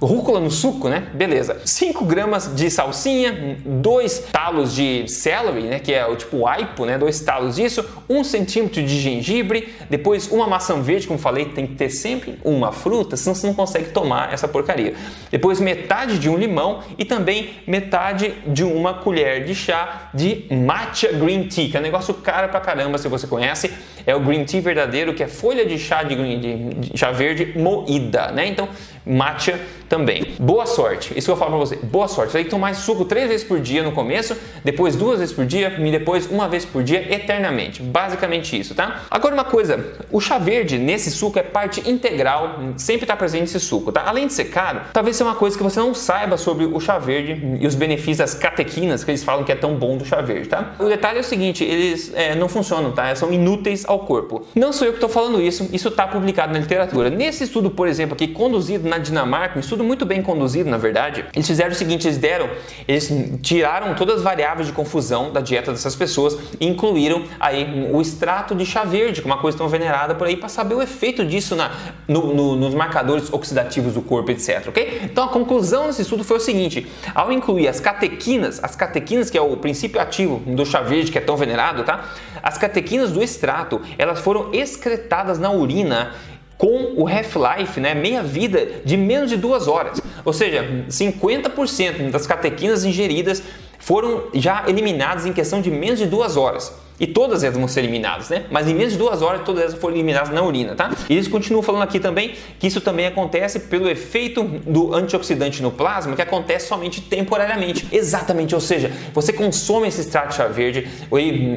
Rúcula 0.00 0.40
no 0.40 0.50
suco, 0.50 0.88
né? 0.88 1.08
Beleza. 1.14 1.60
5 1.64 2.04
gramas 2.04 2.54
de 2.54 2.70
salsinha, 2.70 3.58
2 3.64 4.18
talos 4.32 4.74
de 4.74 5.06
celery, 5.08 5.62
né? 5.62 5.78
Que 5.78 5.92
é 5.92 6.06
o 6.06 6.16
tipo 6.16 6.46
aipo, 6.46 6.84
né? 6.84 6.98
2 6.98 7.20
talos 7.20 7.56
disso, 7.56 7.84
1 8.08 8.16
um 8.16 8.24
centímetro 8.24 8.82
de 8.82 9.00
gengibre, 9.00 9.74
depois 9.88 10.30
uma 10.30 10.46
maçã 10.46 10.80
verde, 10.80 11.06
como 11.06 11.18
falei, 11.18 11.46
tem 11.46 11.66
que 11.66 11.74
ter 11.74 11.90
sempre 11.90 12.38
uma 12.44 12.72
fruta, 12.72 13.16
senão 13.16 13.34
você 13.34 13.46
não 13.46 13.54
consegue 13.54 13.90
tomar 13.90 14.32
essa 14.32 14.48
porcaria. 14.48 14.94
Depois 15.30 15.60
metade 15.60 16.18
de 16.18 16.28
um 16.28 16.36
limão 16.36 16.80
e 16.98 17.04
também 17.04 17.50
metade 17.66 18.34
de 18.46 18.64
uma 18.64 18.94
colher 18.94 19.44
de 19.44 19.54
chá 19.54 20.10
de 20.14 20.46
matcha 20.50 21.12
green 21.12 21.48
tea, 21.48 21.68
que 21.70 21.76
é 21.76 21.80
um 21.80 21.82
negócio 21.82 22.14
caro 22.14 22.48
pra 22.48 22.60
caramba, 22.60 22.98
se 22.98 23.08
você 23.08 23.26
conhece. 23.26 23.72
É 24.06 24.14
o 24.14 24.20
green 24.20 24.44
tea 24.44 24.60
verdadeiro, 24.60 25.14
que 25.14 25.22
é 25.22 25.28
folha 25.28 25.64
de 25.64 25.78
chá 25.78 26.02
de, 26.02 26.14
green, 26.14 26.40
de, 26.40 26.56
de 26.74 26.98
chá 26.98 27.10
verde 27.10 27.58
moída, 27.58 28.30
né? 28.32 28.46
Então 28.46 28.68
matcha 29.06 29.60
também. 29.88 30.34
Boa 30.38 30.66
sorte. 30.66 31.16
Isso 31.16 31.26
que 31.26 31.32
eu 31.32 31.36
falo 31.36 31.52
pra 31.52 31.60
você. 31.60 31.76
Boa 31.76 32.08
sorte. 32.08 32.32
Você 32.32 32.38
tem 32.38 32.44
que 32.44 32.50
tomar 32.50 32.74
suco 32.74 33.04
três 33.04 33.28
vezes 33.28 33.46
por 33.46 33.60
dia 33.60 33.82
no 33.82 33.92
começo, 33.92 34.36
depois 34.64 34.96
duas 34.96 35.20
vezes 35.20 35.34
por 35.34 35.44
dia 35.44 35.76
e 35.78 35.90
depois 35.90 36.26
uma 36.30 36.48
vez 36.48 36.64
por 36.64 36.82
dia 36.82 37.14
eternamente. 37.14 37.82
Basicamente 37.82 38.58
isso, 38.58 38.74
tá? 38.74 39.02
Agora 39.10 39.34
uma 39.34 39.44
coisa, 39.44 39.92
o 40.10 40.20
chá 40.20 40.38
verde 40.38 40.78
nesse 40.78 41.10
suco 41.10 41.38
é 41.38 41.42
parte 41.42 41.88
integral, 41.88 42.58
sempre 42.76 43.04
está 43.04 43.16
presente 43.16 43.44
esse 43.44 43.60
suco, 43.60 43.92
tá? 43.92 44.04
Além 44.06 44.26
de 44.26 44.32
ser 44.32 44.46
caro, 44.46 44.80
talvez 44.92 45.16
seja 45.16 45.28
uma 45.28 45.36
coisa 45.36 45.56
que 45.56 45.62
você 45.62 45.78
não 45.78 45.94
saiba 45.94 46.36
sobre 46.36 46.64
o 46.64 46.80
chá 46.80 46.98
verde 46.98 47.58
e 47.60 47.66
os 47.66 47.74
benefícios 47.74 48.18
das 48.18 48.34
catequinas 48.34 49.04
que 49.04 49.10
eles 49.10 49.22
falam 49.22 49.44
que 49.44 49.52
é 49.52 49.56
tão 49.56 49.74
bom 49.74 49.96
do 49.96 50.04
chá 50.04 50.20
verde, 50.20 50.48
tá? 50.48 50.74
O 50.78 50.84
detalhe 50.84 51.18
é 51.18 51.20
o 51.20 51.24
seguinte, 51.24 51.62
eles 51.62 52.12
é, 52.14 52.34
não 52.34 52.48
funcionam, 52.48 52.92
tá? 52.92 53.14
São 53.14 53.32
inúteis 53.32 53.84
ao 53.86 54.00
corpo. 54.00 54.46
Não 54.54 54.72
sou 54.72 54.86
eu 54.86 54.92
que 54.92 54.96
estou 54.96 55.10
falando 55.10 55.40
isso, 55.40 55.68
isso 55.72 55.88
está 55.88 56.06
publicado 56.06 56.52
na 56.52 56.58
literatura. 56.58 57.10
Nesse 57.10 57.44
estudo, 57.44 57.70
por 57.70 57.86
exemplo, 57.86 58.14
aqui 58.14 58.28
conduzido 58.28 58.88
na 58.88 58.93
Dinamarca, 58.98 59.56
um 59.56 59.60
estudo 59.60 59.84
muito 59.84 60.04
bem 60.04 60.22
conduzido, 60.22 60.68
na 60.70 60.78
verdade, 60.78 61.24
eles 61.34 61.46
fizeram 61.46 61.72
o 61.72 61.74
seguinte, 61.74 62.06
eles 62.06 62.18
deram, 62.18 62.48
eles 62.86 63.10
tiraram 63.42 63.94
todas 63.94 64.16
as 64.16 64.22
variáveis 64.22 64.66
de 64.66 64.72
confusão 64.72 65.32
da 65.32 65.40
dieta 65.40 65.72
dessas 65.72 65.94
pessoas 65.94 66.36
e 66.60 66.66
incluíram 66.66 67.24
aí 67.38 67.88
o 67.92 68.00
extrato 68.00 68.54
de 68.54 68.64
chá 68.64 68.84
verde, 68.84 69.20
que 69.20 69.28
é 69.28 69.30
uma 69.32 69.40
coisa 69.40 69.56
tão 69.58 69.68
venerada 69.68 70.14
por 70.14 70.26
aí, 70.26 70.36
para 70.36 70.48
saber 70.48 70.74
o 70.74 70.82
efeito 70.82 71.24
disso 71.24 71.56
na, 71.56 71.70
no, 72.06 72.34
no, 72.34 72.56
nos 72.56 72.74
marcadores 72.74 73.32
oxidativos 73.32 73.94
do 73.94 74.02
corpo, 74.02 74.30
etc, 74.30 74.68
ok? 74.68 75.00
Então 75.04 75.24
a 75.24 75.28
conclusão 75.28 75.86
desse 75.86 76.02
estudo 76.02 76.24
foi 76.24 76.36
o 76.36 76.40
seguinte, 76.40 76.86
ao 77.14 77.32
incluir 77.32 77.68
as 77.68 77.80
catequinas, 77.80 78.62
as 78.62 78.76
catequinas 78.76 79.30
que 79.30 79.38
é 79.38 79.40
o 79.42 79.56
princípio 79.56 80.00
ativo 80.00 80.38
do 80.46 80.64
chá 80.64 80.80
verde, 80.80 81.10
que 81.10 81.18
é 81.18 81.20
tão 81.20 81.36
venerado, 81.36 81.84
tá? 81.84 82.04
As 82.42 82.58
catequinas 82.58 83.10
do 83.10 83.22
extrato, 83.22 83.80
elas 83.96 84.20
foram 84.20 84.50
excretadas 84.52 85.38
na 85.38 85.50
urina 85.50 86.12
com 86.56 86.94
o 86.96 87.08
half-life, 87.08 87.80
né, 87.80 87.94
meia 87.94 88.22
vida 88.22 88.66
de 88.84 88.96
menos 88.96 89.30
de 89.30 89.36
duas 89.36 89.68
horas. 89.68 90.00
Ou 90.24 90.32
seja, 90.32 90.84
50% 90.88 92.10
das 92.10 92.26
catequinas 92.26 92.84
ingeridas 92.84 93.42
foram 93.78 94.24
já 94.32 94.64
eliminadas 94.66 95.26
em 95.26 95.32
questão 95.32 95.60
de 95.60 95.70
menos 95.70 95.98
de 95.98 96.06
duas 96.06 96.36
horas. 96.36 96.72
E 96.98 97.06
todas 97.06 97.42
elas 97.42 97.56
vão 97.56 97.66
ser 97.66 97.80
eliminadas, 97.80 98.28
né? 98.28 98.44
Mas 98.50 98.68
em 98.68 98.74
menos 98.74 98.92
de 98.92 98.98
duas 98.98 99.20
horas 99.20 99.42
todas 99.44 99.62
elas 99.62 99.74
foram 99.74 99.96
eliminadas 99.96 100.30
na 100.30 100.42
urina, 100.42 100.74
tá? 100.74 100.92
E 101.08 101.14
eles 101.14 101.26
continuam 101.26 101.62
falando 101.62 101.82
aqui 101.82 101.98
também 101.98 102.34
que 102.58 102.66
isso 102.68 102.80
também 102.80 103.06
acontece 103.06 103.60
pelo 103.60 103.88
efeito 103.88 104.44
do 104.44 104.94
antioxidante 104.94 105.60
no 105.60 105.72
plasma, 105.72 106.14
que 106.14 106.22
acontece 106.22 106.68
somente 106.68 107.00
temporariamente. 107.00 107.88
Exatamente, 107.90 108.54
ou 108.54 108.60
seja, 108.60 108.92
você 109.12 109.32
consome 109.32 109.88
esse 109.88 110.00
extrato 110.00 110.28
de 110.28 110.34
chá 110.36 110.46
verde, 110.46 110.86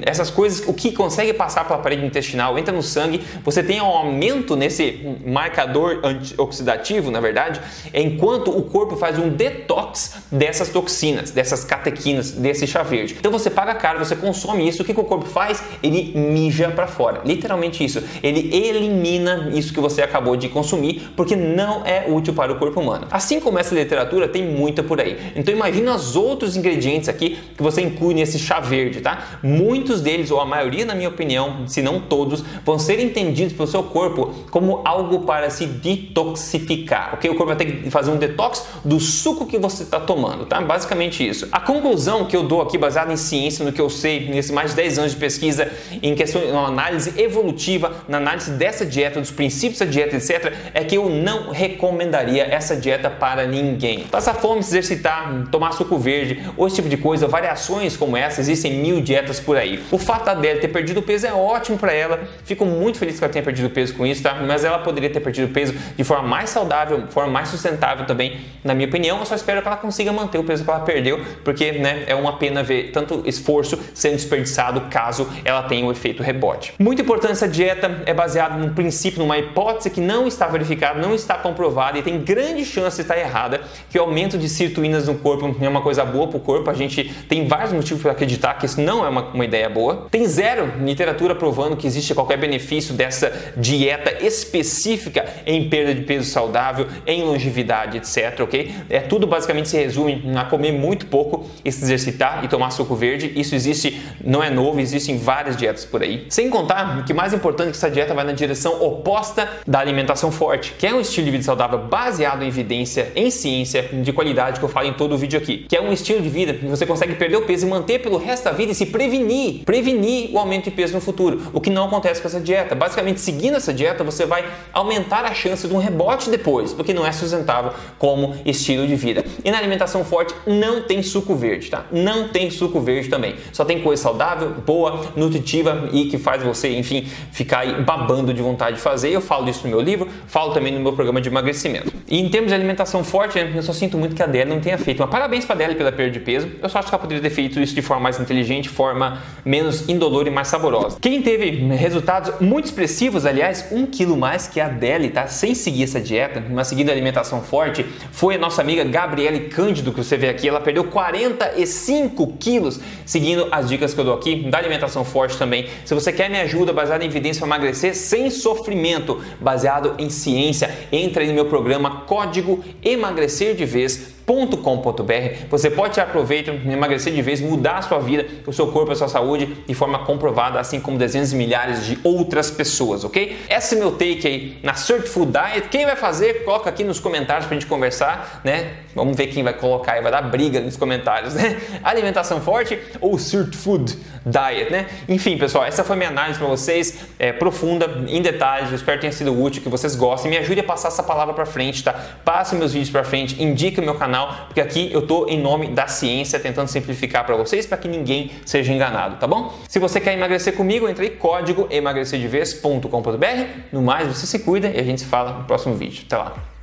essas 0.05 0.31
coisas, 0.31 0.67
o 0.67 0.73
que 0.73 0.91
consegue 0.91 1.33
passar 1.33 1.65
pela 1.65 1.79
parede 1.79 2.05
intestinal, 2.05 2.57
entra 2.57 2.73
no 2.73 2.81
sangue, 2.81 3.21
você 3.43 3.61
tem 3.61 3.79
um 3.79 3.85
aumento 3.85 4.55
nesse 4.55 5.17
marcador 5.25 5.99
antioxidativo, 6.03 7.11
na 7.11 7.19
verdade, 7.19 7.61
enquanto 7.93 8.49
o 8.57 8.63
corpo 8.63 8.95
faz 8.95 9.19
um 9.19 9.29
detox 9.29 10.15
dessas 10.31 10.69
toxinas, 10.69 11.29
dessas 11.29 11.63
catequinas, 11.63 12.31
desse 12.31 12.65
chá 12.65 12.81
verde. 12.81 13.15
Então 13.19 13.31
você 13.31 13.49
paga 13.49 13.75
caro, 13.75 13.99
você 13.99 14.15
consome 14.15 14.67
isso, 14.67 14.81
o 14.81 14.85
que, 14.85 14.93
que 14.93 14.99
o 14.99 15.03
corpo 15.03 15.26
faz? 15.27 15.63
Ele 15.83 16.13
mija 16.15 16.69
para 16.69 16.87
fora. 16.87 17.21
Literalmente 17.23 17.83
isso. 17.83 18.03
Ele 18.23 18.55
elimina 18.55 19.51
isso 19.53 19.73
que 19.73 19.79
você 19.79 20.01
acabou 20.01 20.35
de 20.35 20.49
consumir 20.49 21.11
porque 21.15 21.35
não 21.35 21.85
é 21.85 22.05
útil 22.07 22.33
para 22.33 22.51
o 22.51 22.55
corpo 22.55 22.79
humano. 22.79 23.07
Assim 23.11 23.39
como 23.39 23.59
essa 23.59 23.75
literatura 23.75 24.27
tem 24.27 24.43
muita 24.43 24.81
por 24.81 24.99
aí. 24.99 25.17
Então 25.35 25.53
imagina 25.53 25.95
os 25.95 26.15
outros 26.15 26.55
ingredientes 26.55 27.09
aqui 27.09 27.37
que 27.55 27.61
você 27.61 27.81
inclui 27.81 28.13
nesse 28.13 28.39
chá 28.39 28.59
verde, 28.59 29.01
tá? 29.01 29.39
Muitos 29.43 30.01
deles, 30.01 30.31
ou 30.31 30.39
a 30.39 30.45
maioria 30.45 30.85
na 30.85 30.95
minha 30.95 31.09
opinião, 31.09 31.67
se 31.67 31.81
não 31.81 31.99
todos, 31.99 32.43
vão 32.65 32.79
ser 32.79 32.99
entendidos 32.99 33.53
pelo 33.53 33.67
seu 33.67 33.83
corpo 33.83 34.33
como 34.49 34.81
algo 34.85 35.21
para 35.21 35.49
se 35.49 35.65
detoxificar, 35.65 37.13
ok? 37.13 37.29
O 37.29 37.35
corpo 37.35 37.47
vai 37.47 37.55
ter 37.55 37.65
que 37.65 37.91
fazer 37.91 38.11
um 38.11 38.17
detox 38.17 38.65
do 38.83 38.99
suco 38.99 39.45
que 39.45 39.57
você 39.57 39.83
está 39.83 39.99
tomando, 39.99 40.45
tá? 40.45 40.61
Basicamente 40.61 41.27
isso. 41.27 41.47
A 41.51 41.59
conclusão 41.59 42.25
que 42.25 42.35
eu 42.35 42.43
dou 42.43 42.61
aqui, 42.61 42.77
baseada 42.77 43.11
em 43.11 43.17
ciência, 43.17 43.65
no 43.65 43.71
que 43.71 43.81
eu 43.81 43.89
sei 43.89 44.27
nesses 44.27 44.51
mais 44.51 44.71
de 44.71 44.77
10 44.77 44.99
anos 44.99 45.11
de 45.11 45.16
pesquisa 45.17 45.71
em 46.01 46.15
questão 46.15 46.41
de 46.41 46.49
análise 46.49 47.13
evolutiva, 47.21 48.03
na 48.07 48.17
análise 48.17 48.51
dessa 48.51 48.85
dieta, 48.85 49.19
dos 49.19 49.31
princípios 49.31 49.79
da 49.79 49.85
dieta, 49.85 50.15
etc., 50.15 50.53
é 50.73 50.83
que 50.83 50.95
eu 50.95 51.09
não 51.09 51.51
recomendaria 51.51 52.43
essa 52.45 52.75
dieta 52.75 53.09
para 53.09 53.45
ninguém. 53.45 54.03
Passar 54.05 54.35
fome, 54.35 54.63
se 54.63 54.69
exercitar, 54.69 55.47
tomar 55.51 55.71
suco 55.73 55.97
verde, 55.97 56.43
ou 56.55 56.67
esse 56.67 56.77
tipo 56.77 56.89
de 56.89 56.97
coisa, 56.97 57.27
variações 57.27 57.95
como 57.95 58.15
essa, 58.15 58.41
existem 58.41 58.73
mil 58.73 59.01
dietas 59.01 59.39
por 59.39 59.57
aí. 59.57 59.83
O 59.91 59.97
fato 59.97 60.25
da 60.25 60.35
ter 60.35 60.67
perdido 60.67 61.01
peso 61.01 61.27
é 61.27 61.33
ótimo 61.33 61.77
para 61.77 61.93
ela, 61.93 62.21
fico 62.43 62.65
muito 62.65 62.97
feliz 62.97 63.17
que 63.17 63.23
ela 63.23 63.31
tenha 63.31 63.43
perdido 63.43 63.69
peso 63.69 63.93
com 63.93 64.05
isso, 64.05 64.23
tá? 64.23 64.35
Mas 64.35 64.63
ela 64.63 64.79
poderia 64.79 65.09
ter 65.09 65.19
perdido 65.19 65.51
peso 65.51 65.73
de 65.95 66.03
forma 66.03 66.27
mais 66.27 66.49
saudável, 66.49 67.01
de 67.01 67.13
forma 67.13 67.31
mais 67.31 67.49
sustentável 67.49 68.05
também, 68.05 68.39
na 68.63 68.73
minha 68.73 68.87
opinião. 68.87 69.19
Eu 69.19 69.25
só 69.25 69.35
espero 69.35 69.61
que 69.61 69.67
ela 69.67 69.77
consiga 69.77 70.11
manter 70.11 70.37
o 70.37 70.43
peso 70.43 70.63
que 70.63 70.69
ela 70.69 70.79
perdeu, 70.81 71.21
porque 71.43 71.73
né, 71.73 72.03
é 72.07 72.15
uma 72.15 72.37
pena 72.37 72.63
ver 72.63 72.91
tanto 72.91 73.23
esforço 73.25 73.79
sendo 73.93 74.13
desperdiçado 74.13 74.81
caso 74.89 75.06
ela 75.43 75.63
tenha 75.63 75.85
o 75.85 75.91
efeito 75.91 76.23
rebote. 76.23 76.73
Muito 76.79 77.01
importante 77.01 77.33
essa 77.33 77.47
dieta 77.47 78.03
é 78.05 78.13
baseada 78.13 78.57
num 78.57 78.73
princípio, 78.73 79.19
numa 79.19 79.37
hipótese 79.37 79.89
que 79.89 80.01
não 80.01 80.27
está 80.27 80.47
verificada, 80.47 80.99
não 80.99 81.13
está 81.13 81.35
comprovada 81.35 81.97
e 81.97 82.01
tem 82.01 82.19
grande 82.19 82.65
chance 82.65 82.97
de 82.97 83.01
estar 83.03 83.17
errada, 83.17 83.61
que 83.89 83.97
o 83.97 84.01
aumento 84.01 84.37
de 84.37 84.49
sirtuínas 84.49 85.07
no 85.07 85.15
corpo 85.15 85.55
é 85.61 85.69
uma 85.69 85.81
coisa 85.81 86.03
boa 86.03 86.27
para 86.27 86.37
o 86.37 86.39
corpo. 86.39 86.69
A 86.69 86.73
gente 86.73 87.03
tem 87.27 87.47
vários 87.47 87.71
motivos 87.71 88.01
para 88.01 88.11
acreditar 88.11 88.53
que 88.55 88.65
isso 88.65 88.81
não 88.81 89.05
é 89.05 89.09
uma, 89.09 89.21
uma 89.29 89.45
ideia 89.45 89.69
boa. 89.69 90.07
Tem 90.09 90.25
zero 90.25 90.71
literatura 90.81 91.35
provando 91.35 91.75
que 91.75 91.87
existe 91.87 92.13
qualquer 92.13 92.37
benefício 92.37 92.93
dessa 92.93 93.31
dieta 93.55 94.25
específica 94.25 95.25
em 95.45 95.69
perda 95.69 95.93
de 95.93 96.01
peso 96.01 96.29
saudável, 96.29 96.87
em 97.05 97.23
longevidade, 97.23 97.97
etc. 97.97 98.41
Ok? 98.41 98.73
É 98.89 98.99
tudo 98.99 99.27
basicamente 99.27 99.69
se 99.69 99.77
resume 99.77 100.23
a 100.35 100.45
comer 100.45 100.71
muito 100.71 101.05
pouco, 101.05 101.47
e 101.63 101.71
se 101.71 101.83
exercitar 101.83 102.43
e 102.43 102.47
tomar 102.47 102.71
suco 102.71 102.95
verde. 102.95 103.31
Isso 103.35 103.55
existe, 103.55 104.01
não 104.23 104.43
é 104.43 104.49
novo, 104.49 104.79
existem 104.97 105.17
várias 105.17 105.55
dietas 105.55 105.85
por 105.85 106.01
aí. 106.01 106.25
Sem 106.29 106.49
contar 106.49 107.05
que 107.05 107.13
mais 107.13 107.33
importante 107.33 107.69
é 107.69 107.71
que 107.71 107.77
essa 107.77 107.89
dieta 107.89 108.13
vai 108.13 108.25
na 108.25 108.33
direção 108.33 108.81
oposta 108.83 109.47
da 109.65 109.79
alimentação 109.79 110.31
forte, 110.31 110.73
que 110.77 110.85
é 110.85 110.93
um 110.93 110.99
estilo 110.99 111.25
de 111.25 111.31
vida 111.31 111.43
saudável 111.43 111.79
baseado 111.79 112.43
em 112.43 112.47
evidência, 112.47 113.11
em 113.15 113.31
ciência, 113.31 113.83
de 113.83 114.11
qualidade 114.11 114.59
que 114.59 114.65
eu 114.65 114.69
falo 114.69 114.87
em 114.87 114.93
todo 114.93 115.15
o 115.15 115.17
vídeo 115.17 115.39
aqui, 115.39 115.65
que 115.69 115.75
é 115.75 115.81
um 115.81 115.91
estilo 115.91 116.21
de 116.21 116.29
vida 116.29 116.53
que 116.53 116.65
você 116.65 116.85
consegue 116.85 117.15
perder 117.15 117.37
o 117.37 117.41
peso 117.43 117.65
e 117.65 117.69
manter 117.69 117.99
pelo 117.99 118.17
resto 118.17 118.45
da 118.45 118.51
vida 118.51 118.71
e 118.71 118.75
se 118.75 118.85
prevenir, 118.87 119.63
prevenir 119.63 120.31
o 120.33 120.39
aumento 120.39 120.65
de 120.65 120.71
peso 120.71 120.93
no 120.93 121.01
futuro, 121.01 121.41
o 121.53 121.61
que 121.61 121.69
não 121.69 121.85
acontece 121.85 122.21
com 122.21 122.27
essa 122.27 122.39
dieta. 122.39 122.75
Basicamente, 122.75 123.19
seguindo 123.19 123.55
essa 123.55 123.73
dieta, 123.73 124.03
você 124.03 124.25
vai 124.25 124.45
aumentar 124.73 125.25
a 125.25 125.33
chance 125.33 125.67
de 125.67 125.73
um 125.73 125.77
rebote 125.77 126.29
depois, 126.29 126.73
porque 126.73 126.93
não 126.93 127.05
é 127.05 127.11
sustentável 127.11 127.71
como 127.97 128.35
estilo 128.45 128.87
de 128.87 128.95
vida. 128.95 129.23
E 129.43 129.51
na 129.51 129.57
alimentação 129.57 130.03
forte 130.03 130.33
não 130.45 130.81
tem 130.81 131.01
suco 131.01 131.35
verde, 131.35 131.69
tá? 131.69 131.85
Não 131.91 132.29
tem 132.29 132.49
suco 132.49 132.79
verde 132.79 133.09
também. 133.09 133.35
Só 133.51 133.63
tem 133.63 133.81
coisa 133.81 134.01
saudável, 134.01 134.49
boa, 134.65 134.86
nutritiva 135.15 135.89
e 135.91 136.05
que 136.05 136.17
faz 136.17 136.43
você, 136.43 136.77
enfim, 136.77 137.07
ficar 137.31 137.81
babando 137.81 138.33
de 138.33 138.41
vontade 138.41 138.77
de 138.77 138.81
fazer. 138.81 139.09
Eu 139.09 139.21
falo 139.21 139.45
disso 139.45 139.61
no 139.63 139.69
meu 139.69 139.81
livro, 139.81 140.07
falo 140.27 140.53
também 140.53 140.73
no 140.73 140.79
meu 140.79 140.93
programa 140.93 141.21
de 141.21 141.29
emagrecimento. 141.29 141.91
E 142.07 142.19
em 142.19 142.29
termos 142.29 142.49
de 142.49 142.55
alimentação 142.55 143.03
forte, 143.03 143.37
eu 143.37 143.63
só 143.63 143.73
sinto 143.73 143.97
muito 143.97 144.15
que 144.15 144.21
a 144.21 144.25
Adele 144.25 144.49
não 144.49 144.59
tenha 144.59 144.77
feito. 144.77 144.99
Mas 144.99 145.09
parabéns 145.09 145.45
para 145.45 145.55
a 145.55 145.57
Adele 145.57 145.75
pela 145.75 145.91
perda 145.91 146.11
de 146.11 146.19
peso. 146.19 146.49
Eu 146.61 146.69
só 146.69 146.79
acho 146.79 146.87
que 146.87 146.95
ela 146.95 147.01
poderia 147.01 147.21
ter 147.21 147.29
feito 147.29 147.59
isso 147.59 147.75
de 147.75 147.81
forma 147.81 148.03
mais 148.03 148.19
inteligente, 148.19 148.69
forma 148.69 149.21
menos 149.43 149.89
indolor 149.89 150.27
e 150.27 150.29
mais 150.29 150.47
saborosa. 150.47 150.97
Quem 151.01 151.21
teve 151.21 151.49
resultados 151.75 152.39
muito 152.39 152.65
expressivos, 152.65 153.25
aliás, 153.25 153.67
um 153.71 153.85
quilo 153.85 154.15
mais 154.15 154.47
que 154.47 154.59
a 154.59 154.67
Adele, 154.67 155.09
tá? 155.09 155.27
Sem 155.27 155.53
seguir 155.53 155.83
essa 155.83 155.99
dieta, 155.99 156.43
mas 156.49 156.67
seguindo 156.67 156.89
a 156.89 156.93
alimentação 156.93 157.41
forte, 157.41 157.85
foi 158.11 158.35
a 158.35 158.37
nossa 158.37 158.61
amiga 158.61 158.83
Gabriele 158.83 159.49
Cândido, 159.49 159.91
que 159.91 160.03
você 160.03 160.15
vê 160.15 160.29
aqui. 160.29 160.47
Ela 160.47 160.61
perdeu 160.61 160.85
45 160.85 162.37
quilos 162.39 162.79
seguindo 163.05 163.47
as 163.51 163.67
dicas 163.67 163.93
que 163.93 163.99
eu 163.99 164.05
dou 164.05 164.13
aqui 164.13 164.49
da 164.49 164.57
alimentação 164.57 164.76
forte 165.03 165.37
também. 165.37 165.67
Se 165.85 165.93
você 165.93 166.11
quer 166.11 166.29
minha 166.29 166.43
ajuda 166.43 166.71
baseada 166.73 167.03
em 167.03 167.07
evidência 167.07 167.39
para 167.39 167.47
emagrecer 167.47 167.95
sem 167.95 168.29
sofrimento, 168.29 169.21
baseado 169.39 169.95
em 169.97 170.09
ciência, 170.09 170.69
entra 170.91 171.23
aí 171.23 171.27
no 171.29 171.33
meu 171.33 171.45
programa 171.45 172.01
Código 172.01 172.63
Emagrecer 172.83 173.55
de 173.55 173.65
Vez 173.65 174.16
com.br 174.27 175.13
Você 175.49 175.69
pode 175.69 175.93
tirar 175.93 176.07
proveito, 176.07 176.51
emagrecer 176.51 177.13
de 177.13 177.21
vez, 177.21 177.39
mudar 177.39 177.77
a 177.77 177.81
sua 177.81 177.99
vida, 177.99 178.25
o 178.45 178.51
seu 178.51 178.67
corpo, 178.67 178.91
a 178.91 178.95
sua 178.95 179.07
saúde 179.07 179.45
de 179.65 179.73
forma 179.73 179.99
comprovada, 179.99 180.59
assim 180.59 180.81
como 180.81 180.97
dezenas 180.97 181.29
de 181.29 181.37
milhares 181.37 181.85
de 181.85 181.97
outras 182.03 182.51
pessoas, 182.51 183.05
ok? 183.05 183.37
Esse 183.49 183.75
é 183.75 183.77
meu 183.79 183.91
take 183.91 184.27
aí 184.27 184.59
na 184.61 184.73
Search 184.73 185.07
Food 185.07 185.31
Diet. 185.31 185.69
Quem 185.69 185.85
vai 185.85 185.95
fazer, 185.95 186.43
coloca 186.43 186.69
aqui 186.69 186.83
nos 186.83 186.99
comentários 186.99 187.47
pra 187.47 187.55
gente 187.55 187.67
conversar, 187.67 188.41
né? 188.43 188.73
Vamos 188.93 189.15
ver 189.15 189.27
quem 189.27 189.43
vai 189.43 189.53
colocar 189.53 189.97
e 189.97 190.01
vai 190.01 190.11
dar 190.11 190.23
briga 190.23 190.59
nos 190.59 190.75
comentários, 190.75 191.33
né? 191.33 191.57
Alimentação 191.81 192.41
forte 192.41 192.77
ou 192.99 193.17
Search 193.17 193.55
Food 193.55 193.97
Diet, 194.25 194.69
né? 194.69 194.87
Enfim, 195.07 195.37
pessoal, 195.37 195.63
essa 195.63 195.85
foi 195.85 195.95
minha 195.95 196.09
análise 196.09 196.37
para 196.37 196.47
vocês, 196.49 196.97
é, 197.17 197.31
profunda, 197.31 198.03
em 198.09 198.21
detalhes. 198.21 198.69
Eu 198.69 198.75
espero 198.75 198.97
que 198.97 199.01
tenha 199.01 199.13
sido 199.13 199.41
útil, 199.41 199.61
que 199.61 199.69
vocês 199.69 199.95
gostem. 199.95 200.29
Me 200.29 200.37
ajude 200.37 200.59
a 200.59 200.63
passar 200.63 200.89
essa 200.89 201.03
palavra 201.03 201.33
para 201.33 201.45
frente, 201.45 201.81
tá? 201.81 201.93
Passe 202.25 202.55
meus 202.55 202.73
vídeos 202.73 202.89
para 202.89 203.05
frente, 203.05 203.41
indique 203.41 203.79
o 203.79 203.83
meu 203.83 203.95
canal 203.95 204.16
canal, 204.17 204.45
porque 204.47 204.61
aqui 204.61 204.89
eu 204.91 205.01
estou 205.01 205.29
em 205.29 205.39
nome 205.39 205.67
da 205.67 205.87
ciência 205.87 206.39
tentando 206.39 206.67
simplificar 206.67 207.25
para 207.25 207.35
vocês 207.35 207.65
para 207.65 207.77
que 207.77 207.87
ninguém 207.87 208.31
seja 208.45 208.73
enganado, 208.73 209.17
tá 209.17 209.27
bom? 209.27 209.53
Se 209.67 209.79
você 209.79 209.99
quer 209.99 210.13
emagrecer 210.13 210.55
comigo, 210.55 210.89
entre 210.89 211.07
em 211.07 211.15
código 211.15 211.67
emagrecerdevez.com.br. 211.69 213.61
No 213.71 213.81
mais, 213.81 214.07
você 214.07 214.25
se 214.25 214.39
cuida 214.39 214.67
e 214.69 214.79
a 214.79 214.83
gente 214.83 215.01
se 215.01 215.07
fala 215.07 215.33
no 215.33 215.43
próximo 215.45 215.75
vídeo. 215.75 216.03
Até 216.05 216.17
lá! 216.17 216.56